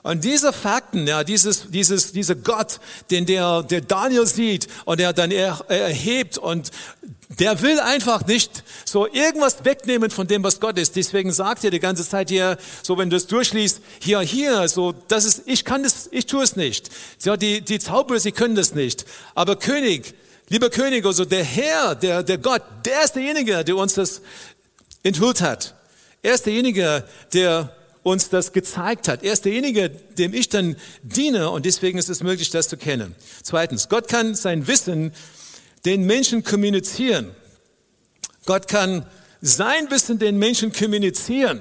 Und 0.03 0.25
diese 0.25 0.53
Fakten, 0.53 1.07
ja, 1.07 1.25
dieses, 1.25 1.71
dieses, 1.71 2.13
dieser 2.13 2.35
Gott, 2.35 2.81
den 3.11 3.27
der, 3.27 3.63
der 3.63 3.81
Daniel 3.81 4.27
sieht 4.27 4.69
und 4.85 5.01
der 5.01 5.13
dann 5.13 5.31
er, 5.31 5.65
erhebt 5.69 6.39
und 6.39 6.71
der 7.39 7.61
will 7.63 7.79
einfach 7.79 8.27
nicht 8.27 8.65
so 8.85 9.07
irgendwas 9.07 9.65
wegnehmen 9.65 10.11
von 10.11 10.27
dem, 10.27 10.43
was 10.43 10.61
Gott 10.61 10.79
ist. 10.79 10.97
Deswegen 10.97 11.31
sagt 11.31 11.63
er 11.63 11.71
die 11.71 11.81
ganze 11.81 12.09
Zeit 12.09 12.31
hier, 12.31 12.57
so 12.83 12.97
wenn 12.97 13.11
du 13.11 13.17
es 13.17 13.27
durchliest, 13.27 13.81
hier, 14.01 14.21
hier, 14.21 14.69
so, 14.69 14.93
das 15.09 15.25
ist, 15.25 15.43
ich 15.47 15.65
kann 15.65 15.83
das, 15.83 16.09
ich 16.11 16.27
tue 16.27 16.43
es 16.43 16.57
nicht. 16.57 16.91
Ja, 17.23 17.37
die, 17.37 17.61
die 17.61 17.79
Zauberer, 17.79 18.19
sie 18.19 18.33
können 18.33 18.55
das 18.55 18.75
nicht. 18.75 19.05
Aber 19.35 19.57
König, 19.57 20.15
lieber 20.49 20.71
König, 20.71 21.05
also 21.05 21.25
der 21.25 21.45
Herr, 21.45 21.95
der, 21.95 22.23
der 22.23 22.39
Gott, 22.39 22.63
der 22.85 23.05
ist 23.05 23.13
derjenige, 23.13 23.63
der 23.63 23.77
uns 23.77 23.95
das 23.95 24.23
enthüllt 25.03 25.41
hat. 25.41 25.75
Er 26.23 26.35
ist 26.35 26.47
derjenige, 26.47 27.05
der 27.33 27.75
uns 28.03 28.29
das 28.29 28.53
gezeigt 28.53 29.09
hat. 29.09 29.23
Er 29.23 29.33
ist 29.33 29.45
derjenige, 29.45 29.89
dem 29.91 30.35
ich 30.35 30.49
dann 30.49 30.77
diene 31.03 31.51
und 31.51 31.67
deswegen 31.67 31.99
ist 31.99 32.09
es 32.09 32.23
möglich, 32.23 32.51
das 32.51 32.69
zu 32.69 32.77
kennen. 32.77 33.15
Zweitens, 33.43 33.89
Gott 33.89 34.09
kann 34.09 34.35
sein 34.35 34.67
Wissen 34.67 35.13
den 35.85 36.05
Menschen 36.05 36.45
kommunizieren. 36.45 37.31
Gott 38.47 38.69
kann 38.69 39.07
sein 39.41 39.91
Wissen 39.91 40.19
den 40.19 40.39
Menschen 40.39 40.73
kommunizieren. 40.73 41.61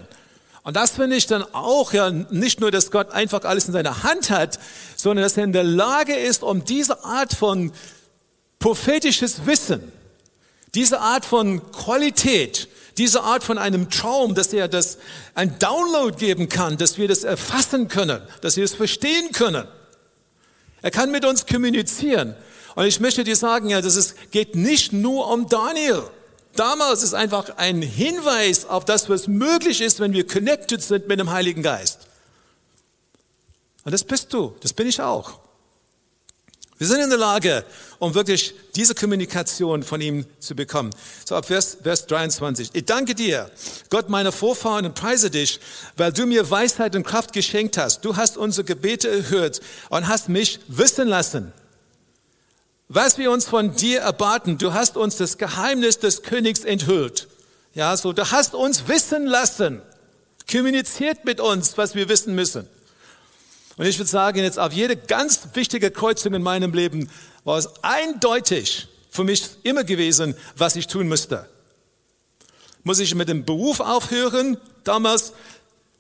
Und 0.64 0.76
das 0.76 0.92
finde 0.92 1.16
ich 1.16 1.28
dann 1.28 1.44
auch 1.54 1.94
ja 1.94 2.10
nicht 2.10 2.60
nur, 2.60 2.72
dass 2.72 2.92
Gott 2.92 3.12
einfach 3.12 3.44
alles 3.46 3.68
in 3.68 3.74
seiner 3.74 4.04
Hand 4.04 4.30
hat, 4.30 4.60
sondern 4.98 5.24
dass 5.24 5.38
er 5.38 5.46
in 5.46 5.54
der 5.54 5.64
Lage 5.64 6.14
ist, 6.14 6.44
um 6.44 6.66
diese 6.66 7.06
Art 7.06 7.34
von 7.34 7.72
prophetisches 8.60 9.46
Wissen, 9.46 9.92
diese 10.76 11.00
Art 11.00 11.24
von 11.24 11.72
Qualität, 11.72 12.68
diese 12.98 13.24
Art 13.24 13.44
von 13.44 13.58
einem 13.58 13.90
Traum, 13.90 14.36
dass 14.36 14.54
er 14.54 14.68
das 14.68 14.98
ein 15.36 15.60
Download 15.60 16.18
geben 16.18 16.50
kann, 16.50 16.78
dass 16.78 16.98
wir 16.98 17.08
das 17.08 17.24
erfassen 17.24 17.88
können, 17.88 18.22
dass 18.42 18.58
wir 18.58 18.64
es 18.64 18.74
verstehen 18.74 19.32
können. 19.32 19.68
Er 20.82 20.92
kann 20.92 21.12
mit 21.12 21.26
uns 21.26 21.46
kommunizieren. 21.46 22.36
Und 22.76 22.86
ich 22.86 23.00
möchte 23.00 23.24
dir 23.24 23.36
sagen, 23.36 23.70
ja, 23.70 23.82
dass 23.82 23.96
es 23.96 24.16
geht 24.32 24.56
nicht 24.56 24.94
nur 24.94 25.32
um 25.32 25.50
Daniel. 25.50 26.04
Damals 26.56 27.04
ist 27.04 27.14
einfach 27.14 27.58
ein 27.58 27.82
Hinweis 27.82 28.66
auf 28.66 28.86
das, 28.86 29.10
was 29.10 29.28
möglich 29.28 29.82
ist, 29.82 30.00
wenn 30.00 30.14
wir 30.14 30.28
connected 30.28 30.82
sind 30.82 31.08
mit 31.08 31.20
dem 31.20 31.32
Heiligen 31.32 31.62
Geist. 31.62 32.08
Und 33.84 33.92
das 33.92 34.04
bist 34.04 34.34
du, 34.34 34.56
das 34.62 34.74
bin 34.74 34.88
ich 34.88 35.02
auch. 35.02 35.40
Wir 36.78 36.88
sind 36.88 37.02
in 37.02 37.10
der 37.10 37.18
Lage, 37.18 37.64
um 38.00 38.14
wirklich 38.14 38.54
diese 38.76 38.96
Kommunikation 38.96 39.84
von 39.84 40.02
ihm 40.02 40.26
zu 40.40 40.56
bekommen. 40.56 40.92
So 41.26 41.36
ab 41.36 41.46
Vers, 41.46 41.78
Vers 41.82 42.08
23. 42.08 42.70
Ich 42.74 42.86
danke 42.86 43.16
dir, 43.16 43.50
Gott 43.90 44.10
meiner 44.10 44.32
Vorfahren, 44.32 44.86
und 44.86 44.96
preise 44.96 45.32
dich, 45.32 45.60
weil 45.96 46.12
du 46.12 46.26
mir 46.26 46.50
Weisheit 46.50 46.96
und 46.96 47.04
Kraft 47.04 47.34
geschenkt 47.34 47.78
hast. 47.78 48.06
Du 48.06 48.16
hast 48.16 48.38
unsere 48.38 48.64
Gebete 48.64 49.10
erhört 49.10 49.62
und 49.90 50.08
hast 50.08 50.30
mich 50.30 50.60
wissen 50.68 51.08
lassen, 51.08 51.54
was 52.90 53.18
wir 53.18 53.32
uns 53.32 53.46
von 53.46 53.76
dir 53.76 54.00
erbaten, 54.00 54.58
du 54.58 54.74
hast 54.74 54.96
uns 54.96 55.18
das 55.18 55.38
Geheimnis 55.38 56.00
des 56.00 56.24
Königs 56.24 56.62
enthüllt. 56.62 57.28
Ja, 57.74 57.96
so, 57.98 58.14
du 58.14 58.32
hast 58.32 58.56
uns 58.56 58.88
wissen 58.88 59.26
lassen, 59.26 59.82
kommuniziert 60.50 61.26
mit 61.26 61.42
uns, 61.42 61.78
was 61.78 61.96
wir 61.96 62.08
wissen 62.08 62.34
müssen. 62.34 62.68
Und 63.78 63.86
ich 63.86 64.00
würde 64.00 64.10
sagen, 64.10 64.40
jetzt 64.40 64.60
auf 64.60 64.74
jede 64.74 64.98
ganz 64.98 65.40
wichtige 65.54 65.92
Kreuzung 65.92 66.34
in 66.34 66.42
meinem 66.42 66.74
Leben 66.74 67.10
war 67.44 67.58
es 67.58 67.70
eindeutig 67.84 68.88
für 69.10 69.24
mich 69.24 69.44
immer 69.64 69.84
gewesen, 69.84 70.36
was 70.56 70.76
ich 70.76 70.88
tun 70.88 71.08
müsste. 71.08 71.48
Muss 72.84 73.00
ich 73.00 73.14
mit 73.16 73.30
dem 73.30 73.46
Beruf 73.46 73.80
aufhören? 73.80 74.58
Damals, 74.84 75.34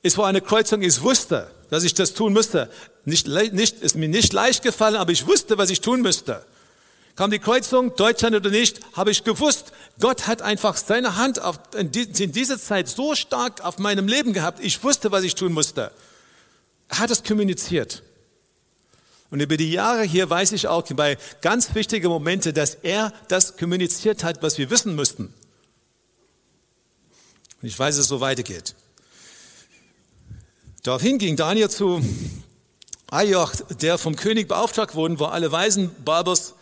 es 0.01 0.17
war 0.17 0.27
eine 0.27 0.41
Kreuzung, 0.41 0.81
ich 0.81 1.01
wusste, 1.01 1.51
dass 1.69 1.83
ich 1.83 1.93
das 1.93 2.13
tun 2.13 2.33
müsste. 2.33 2.69
Nicht, 3.05 3.27
nicht, 3.27 3.81
ist 3.81 3.95
mir 3.95 4.09
nicht 4.09 4.33
leicht 4.33 4.63
gefallen, 4.63 4.95
aber 4.95 5.11
ich 5.11 5.27
wusste, 5.27 5.57
was 5.57 5.69
ich 5.69 5.81
tun 5.81 6.01
müsste. 6.01 6.43
Kam 7.15 7.31
die 7.31 7.39
Kreuzung, 7.39 7.95
Deutschland 7.95 8.35
oder 8.35 8.49
nicht, 8.49 8.79
habe 8.93 9.11
ich 9.11 9.23
gewusst, 9.23 9.71
Gott 9.99 10.27
hat 10.27 10.41
einfach 10.41 10.77
seine 10.77 11.15
Hand 11.15 11.41
auf, 11.41 11.59
in, 11.75 11.91
die, 11.91 12.03
in 12.23 12.31
dieser 12.31 12.59
Zeit 12.59 12.87
so 12.87 13.15
stark 13.15 13.63
auf 13.65 13.79
meinem 13.79 14.07
Leben 14.07 14.33
gehabt. 14.33 14.59
Ich 14.63 14.83
wusste, 14.83 15.11
was 15.11 15.23
ich 15.23 15.35
tun 15.35 15.53
musste. 15.53 15.91
Er 16.89 16.99
hat 16.99 17.11
es 17.11 17.23
kommuniziert. 17.23 18.03
Und 19.29 19.41
über 19.41 19.57
die 19.57 19.71
Jahre 19.71 20.03
hier 20.03 20.29
weiß 20.29 20.53
ich 20.53 20.67
auch 20.67 20.83
bei 20.93 21.17
ganz 21.41 21.75
wichtigen 21.75 22.07
Momenten, 22.07 22.53
dass 22.53 22.75
er 22.75 23.13
das 23.27 23.57
kommuniziert 23.57 24.23
hat, 24.23 24.41
was 24.41 24.57
wir 24.57 24.69
wissen 24.69 24.95
müssten. 24.95 25.33
Und 27.61 27.67
ich 27.67 27.77
weiß, 27.77 27.95
dass 27.95 28.03
es 28.03 28.09
so 28.09 28.21
weitergeht. 28.21 28.75
Daraufhin 30.83 31.17
ging 31.17 31.35
Daniel 31.35 31.69
zu 31.69 32.01
Ajoch, 33.09 33.53
der 33.81 33.97
vom 33.97 34.15
König 34.15 34.47
beauftragt 34.47 34.95
wurde, 34.95 35.19
wo 35.19 35.25
alle 35.25 35.51
Weisen 35.51 35.91
Barbers 36.05 36.53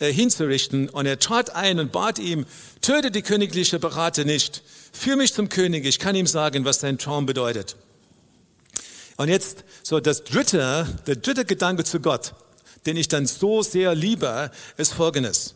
äh, 0.00 0.12
hinzurichten. 0.12 0.88
Und 0.88 1.06
er 1.06 1.18
trat 1.18 1.54
ein 1.54 1.78
und 1.78 1.92
bat 1.92 2.18
ihm, 2.18 2.46
töte 2.80 3.10
die 3.12 3.22
königliche 3.22 3.78
Berater 3.78 4.24
nicht. 4.24 4.62
Führ 4.92 5.16
mich 5.16 5.34
zum 5.34 5.48
König, 5.48 5.84
ich 5.84 6.00
kann 6.00 6.16
ihm 6.16 6.26
sagen, 6.26 6.64
was 6.64 6.80
dein 6.80 6.98
Traum 6.98 7.26
bedeutet. 7.26 7.76
Und 9.16 9.28
jetzt 9.28 9.64
so 9.82 10.00
das 10.00 10.24
dritte, 10.24 10.86
der 11.06 11.16
dritte 11.16 11.44
Gedanke 11.44 11.84
zu 11.84 12.00
Gott. 12.00 12.34
den 12.86 12.96
ich 12.96 13.08
dann 13.08 13.26
so 13.26 13.62
sehr 13.62 13.94
liebe, 13.94 14.50
ist 14.76 14.94
folgendes. 14.94 15.54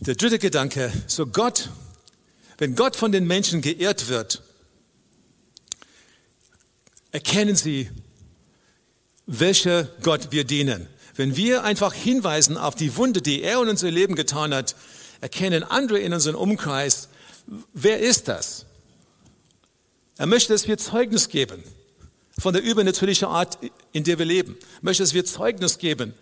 Der 0.00 0.14
dritte 0.14 0.38
Gedanke, 0.38 0.92
so 1.06 1.26
Gott, 1.26 1.70
wenn 2.58 2.74
Gott 2.74 2.96
von 2.96 3.12
den 3.12 3.26
Menschen 3.26 3.60
geehrt 3.60 4.08
wird, 4.08 4.42
erkennen 7.12 7.56
sie, 7.56 7.90
welcher 9.26 9.84
Gott 10.02 10.32
wir 10.32 10.44
dienen. 10.44 10.88
Wenn 11.14 11.36
wir 11.36 11.62
einfach 11.62 11.92
hinweisen 11.92 12.56
auf 12.56 12.74
die 12.74 12.96
Wunde, 12.96 13.20
die 13.22 13.42
er 13.42 13.62
in 13.62 13.68
unser 13.68 13.90
Leben 13.90 14.16
getan 14.16 14.54
hat, 14.54 14.74
erkennen 15.20 15.62
andere 15.62 15.98
in 15.98 16.12
unserem 16.12 16.36
Umkreis, 16.36 17.08
wer 17.72 18.00
ist 18.00 18.28
das? 18.28 18.66
Er 20.18 20.26
möchte, 20.26 20.52
dass 20.52 20.68
wir 20.68 20.78
Zeugnis 20.78 21.28
geben 21.28 21.62
von 22.38 22.52
der 22.52 22.62
übernatürlichen 22.62 23.28
Art, 23.28 23.58
in 23.92 24.04
der 24.04 24.18
wir 24.18 24.26
leben. 24.26 24.56
Er 24.80 24.84
möchte, 24.84 25.02
dass 25.02 25.14
wir 25.14 25.24
Zeugnis 25.24 25.78
geben 25.78 26.14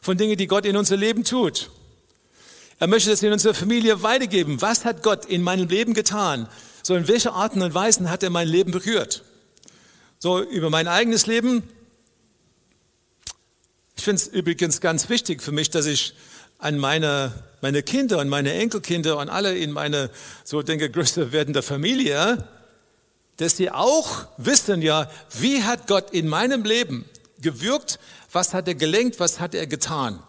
von 0.00 0.16
Dingen, 0.16 0.36
die 0.36 0.46
Gott 0.46 0.64
in 0.66 0.76
unser 0.76 0.96
Leben 0.96 1.24
tut. 1.24 1.70
Er 2.78 2.86
möchte 2.86 3.10
das 3.10 3.22
in 3.22 3.32
unserer 3.32 3.54
Familie 3.54 4.02
weitergeben. 4.02 4.60
Was 4.60 4.84
hat 4.84 5.02
Gott 5.02 5.24
in 5.24 5.42
meinem 5.42 5.68
Leben 5.68 5.94
getan? 5.94 6.48
So 6.82 6.94
in 6.94 7.08
welcher 7.08 7.34
Arten 7.34 7.62
und 7.62 7.74
Weisen 7.74 8.10
hat 8.10 8.22
er 8.22 8.30
mein 8.30 8.48
Leben 8.48 8.70
berührt? 8.70 9.24
So 10.18 10.42
über 10.42 10.70
mein 10.70 10.86
eigenes 10.86 11.26
Leben. 11.26 11.62
Ich 13.96 14.04
finde 14.04 14.22
es 14.22 14.28
übrigens 14.28 14.80
ganz 14.80 15.08
wichtig 15.08 15.42
für 15.42 15.52
mich, 15.52 15.70
dass 15.70 15.86
ich 15.86 16.14
an 16.58 16.78
meine, 16.78 17.32
meine 17.60 17.82
Kinder 17.82 18.18
und 18.18 18.28
meine 18.28 18.52
Enkelkinder 18.52 19.18
und 19.18 19.28
alle 19.28 19.56
in 19.56 19.72
meine, 19.72 20.10
so 20.44 20.62
denke, 20.62 20.90
größer 20.90 21.32
werdende 21.32 21.62
Familie, 21.62 22.46
dass 23.36 23.56
sie 23.56 23.70
auch 23.70 24.26
wissen, 24.36 24.82
ja, 24.82 25.10
wie 25.38 25.62
hat 25.62 25.86
Gott 25.86 26.10
in 26.10 26.28
meinem 26.28 26.64
Leben 26.64 27.04
gewirkt, 27.40 27.98
was 28.32 28.54
hat 28.54 28.68
er 28.68 28.74
gelenkt, 28.74 29.20
was 29.20 29.40
hat 29.40 29.54
er 29.54 29.66
getan. 29.66 30.22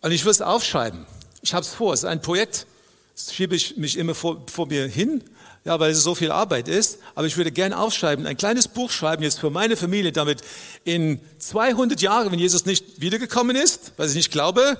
Und 0.00 0.12
ich 0.12 0.24
will 0.24 0.30
es 0.30 0.42
aufschreiben. 0.42 1.06
Ich 1.42 1.54
habe 1.54 1.64
es 1.64 1.74
vor, 1.74 1.92
es 1.92 2.00
ist 2.00 2.04
ein 2.04 2.22
Projekt, 2.22 2.66
das 3.14 3.34
schiebe 3.34 3.56
ich 3.56 3.76
mich 3.76 3.96
immer 3.96 4.14
vor, 4.14 4.44
vor 4.52 4.66
mir 4.66 4.86
hin, 4.86 5.24
ja, 5.64 5.78
weil 5.80 5.90
es 5.90 6.02
so 6.02 6.14
viel 6.14 6.30
Arbeit 6.30 6.68
ist. 6.68 6.98
Aber 7.14 7.26
ich 7.26 7.36
würde 7.36 7.50
gerne 7.50 7.78
aufschreiben, 7.78 8.26
ein 8.26 8.36
kleines 8.36 8.68
Buch 8.68 8.90
schreiben 8.90 9.22
jetzt 9.22 9.40
für 9.40 9.50
meine 9.50 9.76
Familie, 9.76 10.12
damit 10.12 10.42
in 10.84 11.20
200 11.38 12.00
Jahren, 12.00 12.30
wenn 12.30 12.38
Jesus 12.38 12.64
nicht 12.64 13.00
wiedergekommen 13.00 13.56
ist, 13.56 13.92
was 13.96 14.10
ich 14.10 14.16
nicht 14.16 14.30
glaube, 14.30 14.78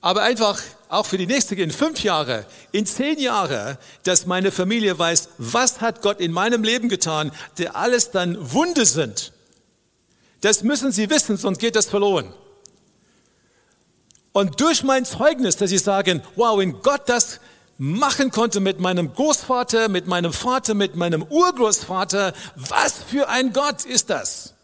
aber 0.00 0.22
einfach 0.22 0.60
auch 0.88 1.06
für 1.06 1.18
die 1.18 1.26
nächste, 1.26 1.54
in 1.54 1.70
fünf 1.70 2.02
Jahre, 2.02 2.46
in 2.72 2.86
zehn 2.86 3.18
Jahre, 3.18 3.78
dass 4.02 4.26
meine 4.26 4.50
Familie 4.50 4.98
weiß, 4.98 5.28
was 5.38 5.80
hat 5.80 6.02
Gott 6.02 6.20
in 6.20 6.32
meinem 6.32 6.64
Leben 6.64 6.88
getan, 6.88 7.32
der 7.58 7.76
alles 7.76 8.10
dann 8.10 8.52
Wunde 8.52 8.86
sind. 8.86 9.32
Das 10.40 10.62
müssen 10.62 10.90
sie 10.90 11.10
wissen, 11.10 11.36
sonst 11.36 11.58
geht 11.58 11.76
das 11.76 11.86
verloren. 11.86 12.32
Und 14.32 14.60
durch 14.60 14.82
mein 14.82 15.04
Zeugnis, 15.04 15.56
dass 15.56 15.70
sie 15.70 15.78
sagen, 15.78 16.22
wow, 16.36 16.58
wenn 16.58 16.80
Gott 16.82 17.08
das 17.08 17.40
machen 17.76 18.30
konnte 18.30 18.60
mit 18.60 18.80
meinem 18.80 19.12
Großvater, 19.12 19.88
mit 19.88 20.06
meinem 20.06 20.32
Vater, 20.32 20.74
mit 20.74 20.96
meinem 20.96 21.22
Urgroßvater, 21.22 22.32
was 22.54 22.94
für 23.08 23.28
ein 23.28 23.52
Gott 23.52 23.84
ist 23.84 24.10
das? 24.10 24.54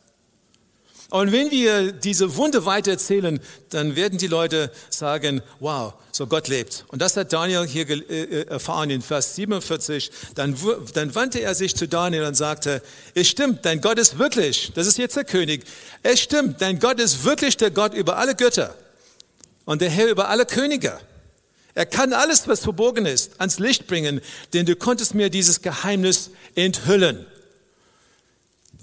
Und 1.10 1.30
wenn 1.30 1.50
wir 1.50 1.92
diese 1.92 2.36
Wunde 2.36 2.66
weitererzählen, 2.66 3.38
dann 3.70 3.94
werden 3.94 4.18
die 4.18 4.26
Leute 4.26 4.72
sagen, 4.90 5.40
wow, 5.60 5.94
so 6.10 6.26
Gott 6.26 6.48
lebt. 6.48 6.84
Und 6.88 7.00
das 7.00 7.16
hat 7.16 7.32
Daniel 7.32 7.64
hier 7.66 7.88
äh, 7.88 8.00
äh, 8.00 8.46
erfahren 8.48 8.90
in 8.90 9.02
Vers 9.02 9.36
47. 9.36 10.10
Dann, 10.34 10.56
dann 10.94 11.14
wandte 11.14 11.40
er 11.40 11.54
sich 11.54 11.76
zu 11.76 11.86
Daniel 11.86 12.24
und 12.24 12.34
sagte, 12.34 12.82
es 13.14 13.28
stimmt, 13.28 13.64
dein 13.64 13.80
Gott 13.80 13.98
ist 13.98 14.18
wirklich, 14.18 14.72
das 14.74 14.86
ist 14.88 14.98
jetzt 14.98 15.16
der 15.16 15.24
König, 15.24 15.64
es 16.02 16.20
stimmt, 16.20 16.60
dein 16.60 16.80
Gott 16.80 16.98
ist 16.98 17.24
wirklich 17.24 17.56
der 17.56 17.70
Gott 17.70 17.94
über 17.94 18.16
alle 18.16 18.34
Götter 18.34 18.74
und 19.64 19.80
der 19.82 19.90
Herr 19.90 20.08
über 20.08 20.28
alle 20.28 20.44
Könige. 20.44 20.98
Er 21.74 21.86
kann 21.86 22.14
alles, 22.14 22.48
was 22.48 22.60
verborgen 22.60 23.04
ist, 23.04 23.38
ans 23.38 23.58
Licht 23.58 23.86
bringen, 23.86 24.22
denn 24.54 24.64
du 24.64 24.74
konntest 24.74 25.14
mir 25.14 25.28
dieses 25.28 25.60
Geheimnis 25.60 26.30
enthüllen. 26.54 27.26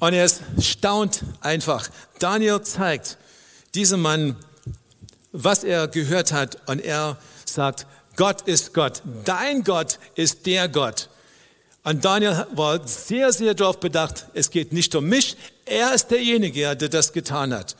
Und 0.04 0.12
er 0.12 0.30
staunt 0.62 1.24
einfach. 1.40 1.90
Daniel 2.20 2.62
zeigt 2.62 3.18
diesem 3.74 4.02
Mann, 4.02 4.36
was 5.32 5.64
er 5.64 5.88
gehört 5.88 6.34
hat. 6.34 6.58
Und 6.68 6.84
er 6.84 7.18
sagt, 7.46 7.88
Gott 8.18 8.42
ist 8.42 8.74
Gott. 8.74 9.02
Dein 9.24 9.64
Gott 9.64 10.00
ist 10.16 10.46
der 10.46 10.68
Gott. 10.68 11.08
Und 11.86 12.04
Daniel 12.04 12.46
war 12.52 12.86
sehr, 12.86 13.32
sehr 13.32 13.54
darauf 13.54 13.80
bedacht, 13.80 14.26
es 14.34 14.50
geht 14.50 14.74
nicht 14.74 14.94
um 14.94 15.06
mich. 15.06 15.38
Er 15.64 15.94
ist 15.94 16.08
derjenige, 16.12 16.76
der 16.76 16.90
das 16.90 17.14
getan 17.14 17.54
hat. 17.54 17.78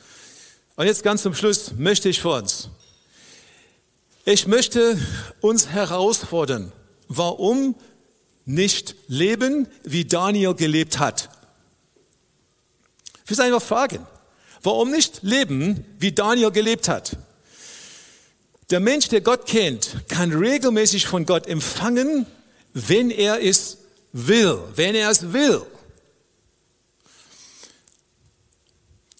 Und 0.76 0.86
jetzt 0.86 1.02
ganz 1.02 1.24
zum 1.24 1.34
Schluss 1.34 1.72
möchte 1.76 2.08
ich 2.08 2.22
vor 2.22 2.38
uns. 2.38 2.70
Ich 4.24 4.46
möchte 4.46 4.96
uns 5.42 5.68
herausfordern, 5.68 6.72
warum 7.06 7.74
nicht 8.46 8.94
leben, 9.08 9.68
wie 9.82 10.06
Daniel 10.06 10.54
gelebt 10.54 10.98
hat. 10.98 11.28
Ich 13.24 13.30
will 13.30 13.40
einfach 13.40 13.62
fragen, 13.62 14.06
warum 14.62 14.90
nicht 14.90 15.22
leben, 15.22 15.84
wie 15.98 16.12
Daniel 16.12 16.50
gelebt 16.50 16.88
hat? 16.88 17.16
Der 18.70 18.80
Mensch, 18.80 19.08
der 19.08 19.22
Gott 19.22 19.46
kennt, 19.46 19.96
kann 20.08 20.32
regelmäßig 20.32 21.06
von 21.06 21.24
Gott 21.24 21.46
empfangen, 21.46 22.26
wenn 22.74 23.10
er 23.10 23.42
es 23.42 23.78
will, 24.12 24.58
wenn 24.74 24.94
er 24.94 25.10
es 25.10 25.32
will. 25.32 25.62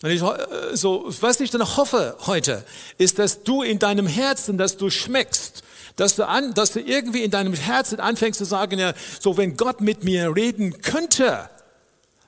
Und 0.02 0.10
ich, 0.10 0.20
äh, 0.20 0.76
so, 0.76 1.06
was 1.20 1.40
ich 1.40 1.50
dann 1.50 1.76
hoffe 1.76 2.16
heute, 2.26 2.62
ist, 2.98 3.18
dass 3.18 3.42
du 3.42 3.62
in 3.62 3.78
deinem 3.78 4.06
Herzen, 4.06 4.58
dass 4.58 4.76
du 4.76 4.90
schmeckst, 4.90 5.62
dass 5.96 6.16
du, 6.16 6.28
an, 6.28 6.52
dass 6.52 6.72
du 6.72 6.80
irgendwie 6.80 7.22
in 7.22 7.30
deinem 7.30 7.54
Herzen 7.54 8.00
anfängst 8.00 8.36
zu 8.36 8.44
sagen, 8.44 8.78
ja, 8.78 8.92
so 9.18 9.38
wenn 9.38 9.56
Gott 9.56 9.80
mit 9.80 10.04
mir 10.04 10.34
reden 10.36 10.82
könnte, 10.82 11.48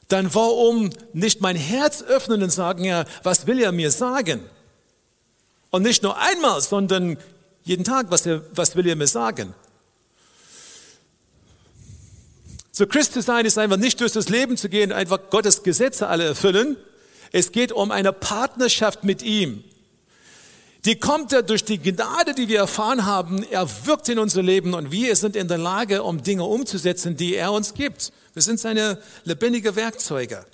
dann 0.08 0.32
warum 0.34 0.90
nicht 1.12 1.40
mein 1.40 1.56
Herz 1.56 2.02
öffnen 2.02 2.42
und 2.42 2.50
sagen, 2.50 2.84
ja, 2.84 3.04
was 3.22 3.46
will 3.46 3.60
er 3.60 3.72
mir 3.72 3.90
sagen? 3.90 4.40
Und 5.70 5.82
nicht 5.82 6.02
nur 6.02 6.16
einmal, 6.18 6.60
sondern 6.60 7.18
jeden 7.64 7.84
Tag, 7.84 8.06
was, 8.10 8.24
er, 8.24 8.42
was 8.52 8.76
will 8.76 8.86
er 8.86 8.96
mir 8.96 9.08
sagen? 9.08 9.54
So 12.70 12.86
Christ 12.86 13.14
zu 13.14 13.22
sein 13.22 13.46
ist 13.46 13.58
einfach 13.58 13.78
nicht 13.78 14.00
durch 14.00 14.12
das 14.12 14.28
Leben 14.28 14.56
zu 14.56 14.68
gehen, 14.68 14.92
einfach 14.92 15.18
Gottes 15.30 15.62
Gesetze 15.62 16.08
alle 16.08 16.24
erfüllen. 16.24 16.76
Es 17.32 17.50
geht 17.50 17.72
um 17.72 17.90
eine 17.90 18.12
Partnerschaft 18.12 19.02
mit 19.02 19.22
ihm. 19.22 19.64
Die 20.84 20.94
kommt 20.94 21.32
ja 21.32 21.42
durch 21.42 21.64
die 21.64 21.78
Gnade, 21.78 22.32
die 22.34 22.48
wir 22.48 22.58
erfahren 22.58 23.06
haben. 23.06 23.42
Er 23.50 23.68
wirkt 23.86 24.08
in 24.08 24.20
unser 24.20 24.42
Leben 24.42 24.72
und 24.74 24.92
wir 24.92 25.16
sind 25.16 25.34
in 25.34 25.48
der 25.48 25.58
Lage, 25.58 26.04
um 26.04 26.22
Dinge 26.22 26.44
umzusetzen, 26.44 27.16
die 27.16 27.34
er 27.34 27.50
uns 27.50 27.74
gibt. 27.74 28.12
Wir 28.36 28.42
sind 28.42 28.60
seine 28.60 28.98
lebendige 29.24 29.76
Werkzeuge. 29.76 30.44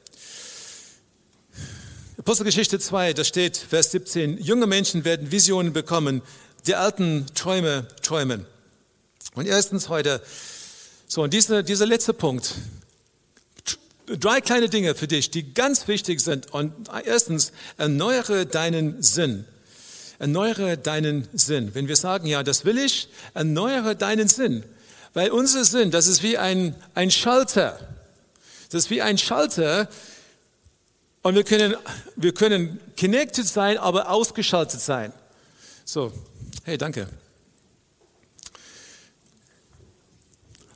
Apostelgeschichte 2.16 2.79
2, 2.79 3.12
da 3.12 3.25
steht 3.25 3.57
Vers 3.57 3.90
17, 3.90 4.38
junge 4.38 4.68
Menschen 4.68 5.05
werden 5.05 5.33
Visionen 5.33 5.73
bekommen, 5.73 6.23
die 6.68 6.77
alten 6.77 7.27
Träume 7.35 7.88
träumen. 8.01 8.47
Und 9.35 9.49
erstens 9.49 9.88
heute, 9.88 10.23
so 11.09 11.25
und 11.25 11.35
dieser, 11.35 11.64
dieser 11.64 11.85
letzte 11.87 12.14
Punkt, 12.14 12.55
drei 14.07 14.40
kleine 14.40 14.68
Dinge 14.68 14.95
für 14.95 15.09
dich, 15.09 15.33
die 15.33 15.53
ganz 15.53 15.88
wichtig 15.88 16.21
sind. 16.21 16.55
Und 16.55 16.73
erstens, 17.05 17.51
erneuere 17.79 18.47
deinen 18.47 19.03
Sinn. 19.03 19.45
Erneuere 20.21 20.77
deinen 20.77 21.27
Sinn. 21.33 21.75
Wenn 21.75 21.88
wir 21.88 21.97
sagen, 21.97 22.29
ja, 22.29 22.45
das 22.45 22.64
will 22.64 22.79
ich, 22.79 23.09
erneuere 23.35 23.97
deinen 23.97 24.29
Sinn. 24.29 24.62
Weil 25.14 25.31
unser 25.31 25.64
Sinn, 25.64 25.90
das 25.90 26.07
ist 26.07 26.22
wie 26.22 26.38
ein, 26.38 26.75
ein 26.94 27.11
Schalter. 27.11 27.79
Das 28.70 28.85
ist 28.85 28.90
wie 28.90 29.03
ein 29.03 29.18
Schalter. 29.18 29.88
Und 31.22 31.35
wir 31.35 31.44
können, 31.44 31.77
wir 32.16 32.33
können 32.33 32.81
connected 32.98 33.46
sein, 33.46 33.79
aber 33.79 34.11
ausgeschaltet 34.11 34.81
sein. 34.81 35.12
So, 35.85 36.12
hey, 36.64 36.79
danke. 36.79 37.09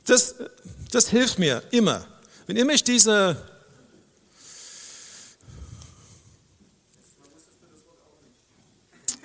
Das, 0.05 0.35
das 0.91 1.09
hilft 1.09 1.39
mir 1.39 1.63
immer. 1.71 2.05
Wenn 2.45 2.55
immer 2.55 2.73
ich 2.73 2.83
diese 2.83 3.37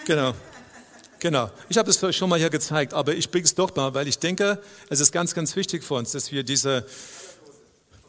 Genau. 0.05 0.35
Genau. 1.23 1.53
Ich 1.69 1.79
habe 1.79 1.89
es 1.89 2.17
schon 2.17 2.29
mal 2.29 2.37
hier 2.37 2.51
gezeigt, 2.51 2.93
aber 2.93 3.15
ich 3.15 3.31
bringe 3.31 3.45
es 3.45 3.55
doch 3.55 3.73
mal, 3.77 3.95
weil 3.95 4.09
ich 4.09 4.19
denke, 4.19 4.61
es 4.89 4.99
ist 4.99 5.13
ganz, 5.13 5.33
ganz 5.35 5.55
wichtig 5.55 5.85
für 5.85 5.95
uns, 5.95 6.11
dass 6.11 6.33
wir 6.33 6.43
diese, 6.43 6.85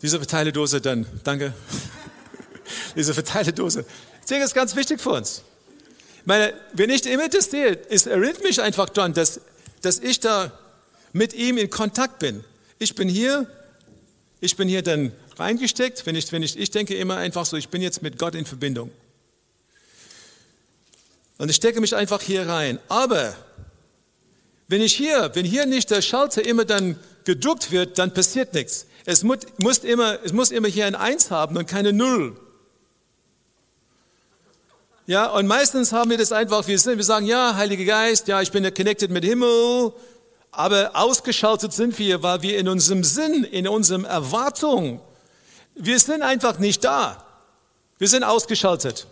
diese 0.01 0.17
Verteiledose 0.17 0.81
dann, 0.81 1.05
danke, 1.23 1.53
diese 2.95 3.13
Verteiledose, 3.13 3.85
ich 4.21 4.25
denke, 4.25 4.45
es 4.45 4.49
ist 4.49 4.55
ganz 4.55 4.75
wichtig 4.75 4.99
für 4.99 5.11
uns. 5.11 5.43
Ich 6.21 6.25
meine, 6.25 6.55
wenn 6.73 6.89
ich 6.89 7.05
immer 7.05 7.29
das 7.29 7.51
sehe, 7.51 7.77
es 7.87 8.07
erinnert 8.07 8.41
mich 8.41 8.59
einfach 8.59 8.89
daran, 8.89 9.13
dass, 9.13 9.41
dass 9.83 9.99
ich 9.99 10.19
da 10.19 10.51
mit 11.11 11.35
ihm 11.35 11.59
in 11.59 11.69
Kontakt 11.69 12.17
bin. 12.17 12.43
Ich 12.79 12.95
bin 12.95 13.07
hier, 13.07 13.45
ich 14.39 14.57
bin 14.57 14.67
hier 14.67 14.81
dann 14.81 15.11
reingesteckt. 15.37 16.03
Wenn 16.07 16.15
ich, 16.15 16.31
wenn 16.31 16.41
ich, 16.41 16.57
ich 16.57 16.71
denke 16.71 16.95
immer 16.95 17.17
einfach 17.17 17.45
so, 17.45 17.57
ich 17.57 17.69
bin 17.69 17.83
jetzt 17.83 18.01
mit 18.01 18.17
Gott 18.17 18.33
in 18.33 18.47
Verbindung. 18.47 18.89
Und 21.43 21.49
ich 21.49 21.57
stecke 21.57 21.81
mich 21.81 21.93
einfach 21.93 22.21
hier 22.21 22.47
rein. 22.47 22.79
Aber 22.87 23.35
wenn 24.69 24.81
ich 24.81 24.95
hier, 24.95 25.29
wenn 25.33 25.45
hier 25.45 25.65
nicht 25.65 25.91
der 25.91 26.01
Schalter 26.01 26.45
immer 26.45 26.63
dann 26.63 26.97
gedruckt 27.25 27.69
wird, 27.69 27.97
dann 27.99 28.13
passiert 28.13 28.53
nichts. 28.53 28.85
Es 29.03 29.23
muss, 29.23 29.39
muss, 29.57 29.79
immer, 29.79 30.19
es 30.23 30.31
muss 30.31 30.51
immer 30.51 30.69
hier 30.69 30.85
ein 30.85 30.95
Eins 30.95 31.31
haben 31.31 31.57
und 31.57 31.65
keine 31.65 31.91
Null. 31.91 32.39
Ja, 35.05 35.25
und 35.31 35.45
meistens 35.47 35.91
haben 35.91 36.11
wir 36.11 36.17
das 36.17 36.31
einfach, 36.31 36.65
wir, 36.65 36.79
sind, 36.79 36.95
wir 36.95 37.03
sagen, 37.03 37.25
ja, 37.25 37.57
Heiliger 37.57 37.83
Geist, 37.83 38.29
ja, 38.29 38.41
ich 38.41 38.53
bin 38.53 38.63
ja 38.63 38.71
connected 38.71 39.11
mit 39.11 39.25
Himmel, 39.25 39.91
aber 40.49 40.91
ausgeschaltet 40.93 41.73
sind 41.73 41.99
wir, 41.99 42.23
weil 42.23 42.41
wir 42.41 42.57
in 42.57 42.69
unserem 42.69 43.03
Sinn, 43.03 43.43
in 43.43 43.67
unserem 43.67 44.05
Erwartung, 44.05 45.01
wir 45.75 45.99
sind 45.99 46.21
einfach 46.21 46.57
nicht 46.59 46.85
da. 46.85 47.25
Wir 47.97 48.07
sind 48.07 48.23
ausgeschaltet. 48.23 49.07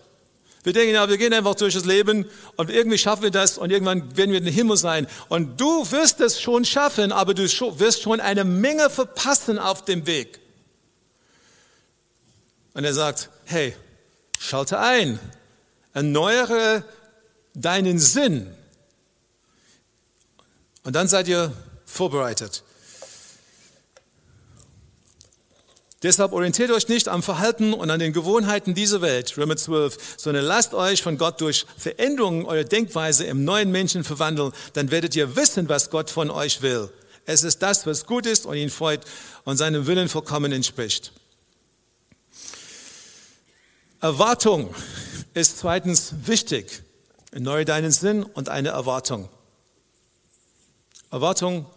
Wir 0.64 0.74
denken, 0.74 0.94
ja, 0.94 1.10
wir 1.10 1.18
gehen 1.18 1.34
einfach 1.34 1.56
durch 1.56 1.74
das 1.74 1.86
Leben 1.86 2.30
und 2.56 2.70
irgendwie 2.70 2.98
schaffen 2.98 3.24
wir 3.24 3.32
das 3.32 3.58
und 3.58 3.72
irgendwann 3.72 4.16
werden 4.16 4.32
wir 4.32 4.38
in 4.38 4.46
den 4.46 4.54
Himmel 4.54 4.78
sein. 4.78 5.08
Und 5.28 5.60
du 5.60 5.90
wirst 5.92 6.22
es 6.22 6.40
schon 6.40 6.66
schaffen, 6.66 7.12
aber 7.12 7.34
du 7.34 7.44
wirst 7.44 8.02
schon 8.04 8.20
eine 8.20 8.44
Menge 8.44 8.90
verpassen 8.90 9.58
auf 9.58 9.86
dem 9.86 10.06
Weg. 10.06 10.40
Und 12.74 12.84
er 12.84 12.94
sagt, 12.94 13.30
hey, 13.46 13.76
schalte 14.40 14.80
ein, 14.80 15.20
erneuere 15.94 16.84
deinen 17.54 17.98
Sinn. 17.98 18.56
Und 20.84 20.96
dann 20.96 21.08
seid 21.08 21.28
ihr 21.28 21.52
vorbereitet. 21.86 22.64
Deshalb 26.04 26.34
orientiert 26.34 26.72
euch 26.72 26.88
nicht 26.88 27.08
am 27.08 27.22
Verhalten 27.22 27.74
und 27.74 27.92
an 27.92 28.00
den 28.00 28.12
Gewohnheiten 28.12 28.74
dieser 28.74 29.02
Welt, 29.02 29.38
Römer 29.38 29.56
12, 29.56 30.16
sondern 30.18 30.46
lasst 30.46 30.74
euch 30.74 31.04
von 31.04 31.20
Gott 31.20 31.40
durch 31.42 31.68
Veränderungen 31.78 32.46
eurer 32.46 32.64
Denkweise 32.64 33.26
im 33.26 33.44
neuen 33.44 33.70
Menschen 33.70 34.04
verwandeln. 34.04 34.52
Dann 34.74 34.90
werdet 34.90 35.16
ihr 35.16 35.36
wissen, 35.36 35.70
was 35.70 35.92
Gott 35.92 36.10
von 36.10 36.32
euch 36.32 36.64
will. 36.64 36.90
Es 37.28 37.44
ist 37.44 37.62
das, 37.62 37.86
was 37.86 38.08
gut 38.08 38.26
ist 38.26 38.48
und 38.48 38.58
ihn 38.58 38.72
freut 38.72 39.02
und 39.46 39.58
seinem 39.58 39.86
Willen 39.86 40.10
vollkommen 40.10 40.52
entspricht. 40.52 41.12
Erwartung 44.00 44.74
ist 45.36 45.60
zweitens 45.60 46.16
wichtig. 46.26 46.82
Erneuere 47.32 47.66
deinen 47.66 47.92
Sinn 47.92 48.24
und 48.24 48.50
eine 48.50 48.70
Erwartung. 48.70 49.30
Erwartung, 51.12 51.68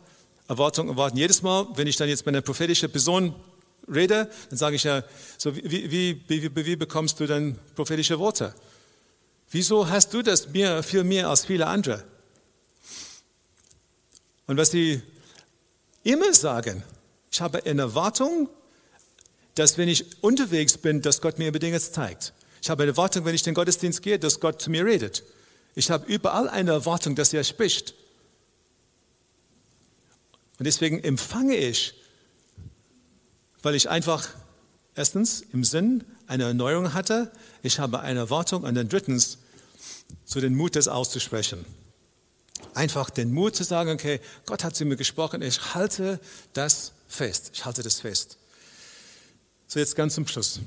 Erwartung, 0.49 0.89
Erwartung. 0.89 1.19
Jedes 1.19 1.43
Mal, 1.43 1.67
wenn 1.75 1.87
ich 1.87 1.97
dann 1.97 2.09
jetzt 2.09 2.25
mit 2.25 2.35
einer 2.35 2.43
prophetischen 2.43 2.91
Person 2.91 3.35
rede, 3.93 4.31
dann 4.51 4.59
sage 4.59 4.77
ich 4.77 4.85
ja, 4.85 5.03
so 5.39 5.55
wie, 5.57 5.91
wie, 5.91 6.23
wie, 6.29 6.67
wie 6.67 6.77
bekommst 6.77 7.21
du 7.21 7.27
dann 7.27 7.59
prophetische 7.75 8.19
Worte? 8.19 8.55
Wieso 9.51 9.89
hast 9.89 10.15
du 10.15 10.23
das 10.23 10.49
mehr, 10.49 10.83
viel 10.83 11.05
mehr 11.05 11.29
als 11.29 11.45
viele 11.45 11.67
andere? 11.67 12.03
Und 14.47 14.57
was 14.57 14.71
sie 14.71 15.03
immer 16.03 16.33
sagen, 16.35 16.83
ich 17.31 17.41
habe 17.41 17.65
eine 17.65 17.83
Erwartung, 17.83 18.49
dass 19.55 19.79
wenn 19.79 19.89
ich 19.89 20.23
unterwegs 20.23 20.77
bin, 20.77 21.03
dass 21.03 21.21
Gott 21.21 21.39
mir 21.39 21.49
über 21.49 21.59
Dinge 21.59 21.81
zeigt. 21.81 22.33
Ich 22.61 22.71
habe 22.71 22.83
eine 22.83 22.93
Erwartung, 22.93 23.25
wenn 23.25 23.35
ich 23.35 23.43
den 23.43 23.55
Gottesdienst 23.55 24.03
gehe, 24.03 24.19
dass 24.19 24.41
Gott 24.41 24.61
zu 24.61 24.71
mir 24.71 24.85
redet. 24.85 25.23
Ich 25.75 25.91
habe 25.91 26.07
überall 26.07 26.49
eine 26.49 26.73
Erwartung, 26.73 27.15
dass 27.15 27.33
er 27.33 27.45
spricht. 27.45 27.95
Und 30.59 30.65
deswegen 30.65 31.03
empfange 31.03 31.57
ich 31.57 31.95
weil 33.65 33.75
ich 33.75 33.89
einfach 33.89 34.29
erstens 34.95 35.43
im 35.53 35.65
Sinn 35.65 36.05
eine 36.27 36.45
Erneuerung 36.45 36.93
hatte, 36.93 37.33
ich 37.63 37.79
habe 37.79 38.01
eine 38.01 38.21
Erwartung 38.21 38.63
und 38.63 38.75
dann 38.75 38.89
drittens 38.89 39.39
so 40.25 40.41
den 40.41 40.55
Mut, 40.55 40.77
das 40.77 40.87
auszusprechen. 40.89 41.65
Einfach 42.75 43.11
den 43.11 43.33
Mut 43.33 43.57
zu 43.57 43.65
sagen, 43.65 43.91
okay, 43.91 44.21
Gott 44.47 44.65
hat 44.65 44.77
zu 44.77 44.85
mir 44.85 44.97
gesprochen, 44.97 45.43
ich 45.43 45.75
halte 45.75 46.21
das 46.53 46.93
fest, 47.09 47.51
ich 47.55 47.65
halte 47.65 47.83
das 47.83 48.01
fest. 48.01 48.37
So 49.67 49.79
jetzt 49.81 49.97
ganz 49.97 50.15
zum 50.15 50.27
Schluss, 50.27 50.61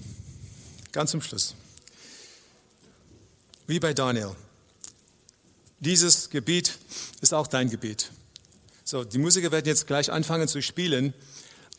ganz 0.91 1.11
zum 1.11 1.21
Schluss. 1.21 1.55
Wie 3.67 3.79
bei 3.79 3.93
Daniel. 3.93 4.35
Dieses 5.79 6.29
Gebiet 6.29 6.77
ist 7.21 7.33
auch 7.33 7.47
dein 7.47 7.69
Gebiet. 7.69 8.11
So, 8.83 9.03
die 9.03 9.17
Musiker 9.17 9.51
werden 9.51 9.67
jetzt 9.67 9.85
gleich 9.85 10.11
anfangen 10.11 10.47
zu 10.47 10.61
spielen 10.61 11.13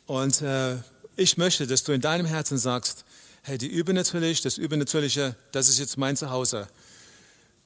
und 0.06 0.42
äh, 0.42 0.76
ich 1.18 1.36
möchte, 1.36 1.66
dass 1.66 1.82
du 1.82 1.92
in 1.92 2.00
deinem 2.00 2.26
Herzen 2.26 2.58
sagst, 2.58 3.04
hey, 3.42 3.58
die 3.58 3.66
Übernatürliche, 3.66 4.42
das 4.42 4.56
Übernatürliche, 4.56 5.34
das 5.52 5.68
ist 5.68 5.78
jetzt 5.78 5.98
mein 5.98 6.16
Zuhause. 6.16 6.68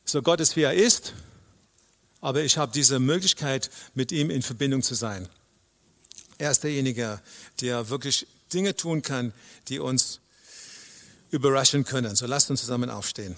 So 0.05 0.23
Gott 0.23 0.41
ist, 0.41 0.57
wie 0.57 0.63
er 0.63 0.73
ist, 0.73 1.13
aber 2.23 2.43
ich 2.43 2.57
habe 2.57 2.73
diese 2.73 2.99
Möglichkeit, 2.99 3.71
mit 3.95 4.11
ihm 4.11 4.31
in 4.31 4.43
Verbindung 4.43 4.83
zu 4.83 4.95
sein. 4.95 5.29
Er 6.39 6.51
ist 6.51 6.65
derjenige, 6.65 7.21
der 7.61 7.91
wirklich 7.91 8.27
Dinge 8.55 8.75
tun 8.75 9.03
kann, 9.03 9.35
die 9.69 9.81
uns 9.81 10.21
überraschen 11.31 11.85
können. 11.85 12.17
So 12.17 12.27
lasst 12.27 12.51
uns 12.51 12.61
zusammen 12.61 12.89
aufstehen. 12.89 13.37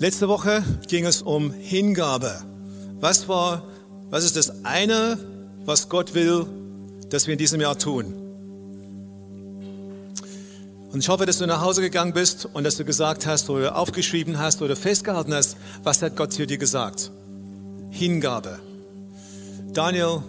Letzte 0.00 0.28
Woche 0.28 0.62
ging 0.86 1.06
es 1.06 1.22
um 1.22 1.50
Hingabe. 1.50 2.40
Was 3.00 3.28
war, 3.28 3.64
was 4.10 4.24
ist 4.24 4.36
das 4.36 4.64
eine, 4.64 5.18
was 5.64 5.88
Gott 5.88 6.14
will, 6.14 6.46
dass 7.10 7.26
wir 7.26 7.32
in 7.32 7.38
diesem 7.38 7.60
Jahr 7.60 7.76
tun? 7.76 8.14
Und 10.92 11.00
ich 11.00 11.08
hoffe, 11.08 11.26
dass 11.26 11.38
du 11.38 11.46
nach 11.48 11.62
Hause 11.62 11.80
gegangen 11.80 12.12
bist 12.12 12.46
und 12.46 12.62
dass 12.62 12.76
du 12.76 12.84
gesagt 12.84 13.26
hast 13.26 13.50
oder 13.50 13.76
aufgeschrieben 13.76 14.38
hast 14.38 14.62
oder 14.62 14.76
festgehalten 14.76 15.34
hast, 15.34 15.56
was 15.82 16.00
hat 16.00 16.14
Gott 16.14 16.32
zu 16.32 16.46
dir 16.46 16.58
gesagt? 16.58 17.10
Hingabe. 17.90 18.60
Daniel, 19.72 20.22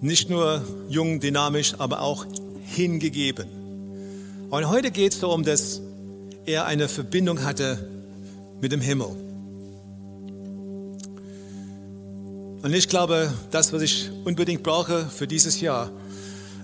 nicht 0.00 0.30
nur 0.30 0.62
jung, 0.88 1.18
dynamisch, 1.18 1.74
aber 1.78 2.02
auch 2.02 2.24
hingegeben. 2.62 3.48
Und 4.48 4.68
heute 4.68 4.92
geht 4.92 5.14
es 5.14 5.18
darum, 5.18 5.42
dass 5.42 5.80
er 6.46 6.66
eine 6.66 6.88
Verbindung 6.88 7.42
hatte 7.42 7.97
mit 8.60 8.72
dem 8.72 8.80
Himmel. 8.80 9.08
Und 12.62 12.74
ich 12.74 12.88
glaube, 12.88 13.32
das, 13.50 13.72
was 13.72 13.82
ich 13.82 14.10
unbedingt 14.24 14.62
brauche 14.62 15.06
für 15.06 15.26
dieses 15.26 15.60
Jahr, 15.60 15.90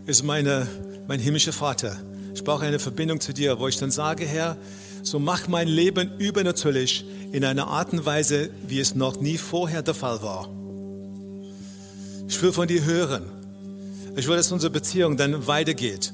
ist 0.06 0.22
meine, 0.24 0.66
mein 1.06 1.20
himmlischer 1.20 1.52
Vater. 1.52 1.96
Ich 2.34 2.42
brauche 2.42 2.64
eine 2.64 2.78
Verbindung 2.78 3.20
zu 3.20 3.32
dir, 3.32 3.60
wo 3.60 3.68
ich 3.68 3.78
dann 3.78 3.90
sage, 3.90 4.26
Herr, 4.26 4.56
so 5.02 5.18
mach 5.18 5.46
mein 5.48 5.68
Leben 5.68 6.10
übernatürlich 6.18 7.04
in 7.32 7.44
einer 7.44 7.68
Art 7.68 7.92
und 7.92 8.04
Weise, 8.04 8.50
wie 8.66 8.80
es 8.80 8.94
noch 8.94 9.20
nie 9.20 9.38
vorher 9.38 9.82
der 9.82 9.94
Fall 9.94 10.22
war. 10.22 10.48
Ich 12.28 12.42
will 12.42 12.52
von 12.52 12.66
dir 12.66 12.84
hören. 12.84 13.24
Ich 14.16 14.26
will, 14.26 14.36
dass 14.36 14.50
unsere 14.50 14.70
Beziehung 14.70 15.16
dann 15.16 15.46
weitergeht. 15.46 16.12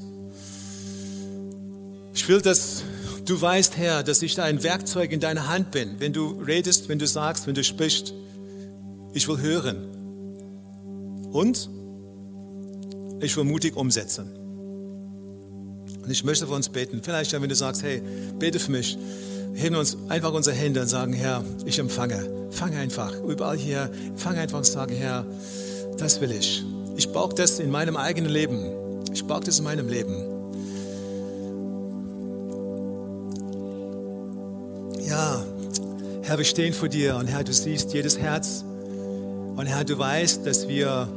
Ich 2.14 2.28
will, 2.28 2.40
dass 2.40 2.82
Du 3.30 3.40
weißt, 3.40 3.76
Herr, 3.76 4.02
dass 4.02 4.22
ich 4.22 4.34
da 4.34 4.42
ein 4.42 4.64
Werkzeug 4.64 5.12
in 5.12 5.20
deiner 5.20 5.46
Hand 5.46 5.70
bin. 5.70 6.00
Wenn 6.00 6.12
du 6.12 6.42
redest, 6.44 6.88
wenn 6.88 6.98
du 6.98 7.06
sagst, 7.06 7.46
wenn 7.46 7.54
du 7.54 7.62
sprichst, 7.62 8.12
ich 9.14 9.28
will 9.28 9.40
hören. 9.40 9.84
Und 11.30 11.70
ich 13.20 13.36
will 13.36 13.44
mutig 13.44 13.76
umsetzen. 13.76 14.32
Und 16.02 16.10
ich 16.10 16.24
möchte 16.24 16.48
für 16.48 16.54
uns 16.54 16.70
beten. 16.70 17.02
Vielleicht, 17.04 17.32
wenn 17.32 17.48
du 17.48 17.54
sagst, 17.54 17.84
hey, 17.84 18.02
bete 18.40 18.58
für 18.58 18.72
mich, 18.72 18.98
heben 19.54 19.76
uns 19.76 19.96
einfach 20.08 20.32
unsere 20.32 20.56
Hände 20.56 20.80
und 20.80 20.88
sagen, 20.88 21.12
Herr, 21.12 21.44
ich 21.64 21.78
empfange. 21.78 22.48
Fange 22.50 22.78
einfach, 22.78 23.14
überall 23.22 23.56
hier, 23.56 23.92
fange 24.16 24.40
einfach 24.40 24.58
und 24.58 24.66
sage, 24.66 24.94
Herr, 24.94 25.24
das 25.98 26.20
will 26.20 26.32
ich. 26.32 26.64
Ich 26.96 27.12
brauche 27.12 27.36
das 27.36 27.60
in 27.60 27.70
meinem 27.70 27.96
eigenen 27.96 28.32
Leben. 28.32 29.04
Ich 29.12 29.24
brauche 29.24 29.44
das 29.44 29.60
in 29.60 29.66
meinem 29.66 29.88
Leben. 29.88 30.39
Ja, 35.10 35.42
Herr, 36.22 36.38
wir 36.38 36.44
stehen 36.44 36.72
vor 36.72 36.88
dir 36.88 37.16
und 37.16 37.26
Herr, 37.26 37.42
du 37.42 37.52
siehst 37.52 37.92
jedes 37.92 38.16
Herz. 38.16 38.64
Und 39.56 39.66
Herr, 39.66 39.82
du 39.82 39.98
weißt, 39.98 40.46
dass 40.46 40.68
wir 40.68 41.08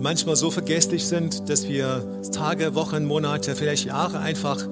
manchmal 0.00 0.34
so 0.34 0.50
vergesslich 0.50 1.04
sind, 1.04 1.50
dass 1.50 1.68
wir 1.68 2.22
Tage, 2.32 2.74
Wochen, 2.74 3.04
Monate, 3.04 3.54
vielleicht 3.54 3.84
Jahre 3.84 4.20
einfach 4.20 4.66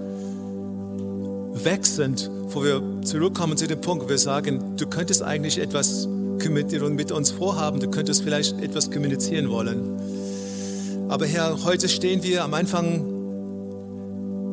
weg 1.52 1.84
sind, 1.84 2.30
wo 2.46 2.64
wir 2.64 2.82
zurückkommen 3.02 3.58
zu 3.58 3.66
dem 3.66 3.82
Punkt, 3.82 4.06
wo 4.06 4.08
wir 4.08 4.16
sagen, 4.16 4.74
du 4.78 4.86
könntest 4.86 5.22
eigentlich 5.22 5.58
etwas 5.58 6.08
mit 6.08 7.12
uns 7.12 7.30
vorhaben, 7.30 7.78
du 7.78 7.90
könntest 7.90 8.22
vielleicht 8.22 8.58
etwas 8.62 8.90
kommunizieren 8.90 9.50
wollen. 9.50 11.10
Aber 11.10 11.26
Herr, 11.26 11.62
heute 11.62 11.90
stehen 11.90 12.22
wir 12.22 12.42
am 12.42 12.54
Anfang 12.54 13.04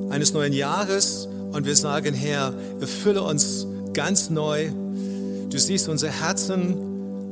eines 0.10 0.34
neuen 0.34 0.52
Jahres 0.52 1.29
und 1.52 1.66
wir 1.66 1.76
sagen, 1.76 2.14
Herr, 2.14 2.54
erfülle 2.80 3.24
uns 3.24 3.66
ganz 3.94 4.30
neu. 4.30 4.70
Du 5.50 5.58
siehst 5.58 5.90
unser 5.90 6.10
Herzen 6.10 6.76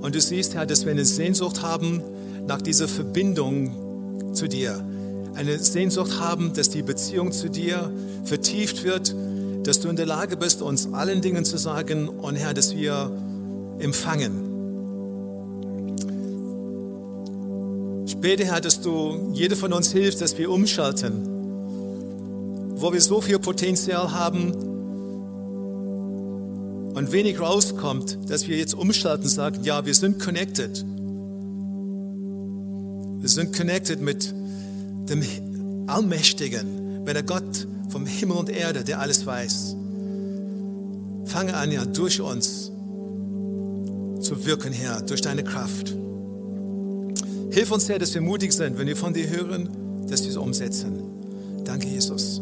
und 0.02 0.16
du 0.16 0.22
siehst, 0.22 0.56
Herr, 0.56 0.66
dass 0.66 0.86
wir 0.86 0.92
eine 0.92 1.06
Sehnsucht 1.06 1.62
haben 1.62 2.02
nach 2.48 2.62
dieser 2.62 2.88
Verbindung 2.88 4.34
zu 4.34 4.48
dir. 4.48 4.84
Eine 5.36 5.60
Sehnsucht 5.60 6.20
haben, 6.20 6.54
dass 6.54 6.70
die 6.70 6.82
Beziehung 6.82 7.32
zu 7.32 7.50
dir 7.50 7.92
vertieft 8.24 8.84
wird, 8.84 9.14
dass 9.64 9.80
du 9.80 9.90
in 9.90 9.96
der 9.96 10.06
Lage 10.06 10.38
bist, 10.38 10.62
uns 10.62 10.94
allen 10.94 11.22
Dingen 11.22 11.46
zu 11.46 11.58
sagen 11.58 12.08
und 12.08 12.36
Herr, 12.36 12.54
dass 12.54 12.76
wir 12.76 13.12
empfangen. 13.80 14.48
Ich 18.08 18.18
bete, 18.18 18.46
Herr, 18.46 18.62
dass 18.62 18.82
du 18.82 19.32
jede 19.34 19.56
von 19.56 19.74
uns 19.74 19.92
hilfst, 19.92 20.22
dass 20.22 20.38
wir 20.38 20.50
umschalten, 20.50 21.37
wo 22.80 22.94
wir 22.94 23.02
so 23.02 23.22
viel 23.22 23.40
Potenzial 23.40 24.12
haben 24.12 24.54
und 26.94 27.12
wenig 27.12 27.40
rauskommt, 27.40 28.18
dass 28.30 28.48
wir 28.48 28.58
jetzt 28.58 28.74
umschalten 28.76 29.24
und 29.24 29.30
sagen, 29.30 29.64
ja, 29.64 29.86
wir 29.86 29.94
sind 29.94 30.20
connected. 30.20 30.86
Wir 33.20 33.30
sind 33.30 33.56
connected 33.56 34.02
mit 34.02 34.34
dem 35.10 35.24
Allmächtigen, 35.88 37.04
mit 37.04 37.16
der 37.16 37.24
Gott 37.24 37.68
vom 37.90 38.06
Himmel 38.06 38.38
und 38.38 38.50
Erde, 38.50 38.84
der 38.84 39.00
alles 39.00 39.26
weiß. 39.26 39.76
Fange 41.26 41.56
an, 41.56 41.72
ja, 41.72 41.86
durch 41.86 42.22
uns 42.22 42.72
zu 44.22 44.46
wirken, 44.46 44.74
Herr, 44.74 45.02
durch 45.02 45.22
deine 45.22 45.44
Kraft. 45.44 45.96
Hilf 47.52 47.72
uns, 47.72 47.90
Herr, 47.90 48.00
dass 48.00 48.14
wir 48.14 48.22
mutig 48.22 48.54
sind, 48.54 48.78
wenn 48.78 48.88
wir 48.88 48.98
von 48.98 49.14
dir 49.14 49.30
hören, 49.30 49.70
dass 50.10 50.24
wir 50.24 50.30
es 50.30 50.38
umsetzen. 50.38 51.02
Danke, 51.64 51.88
Jesus. 51.88 52.42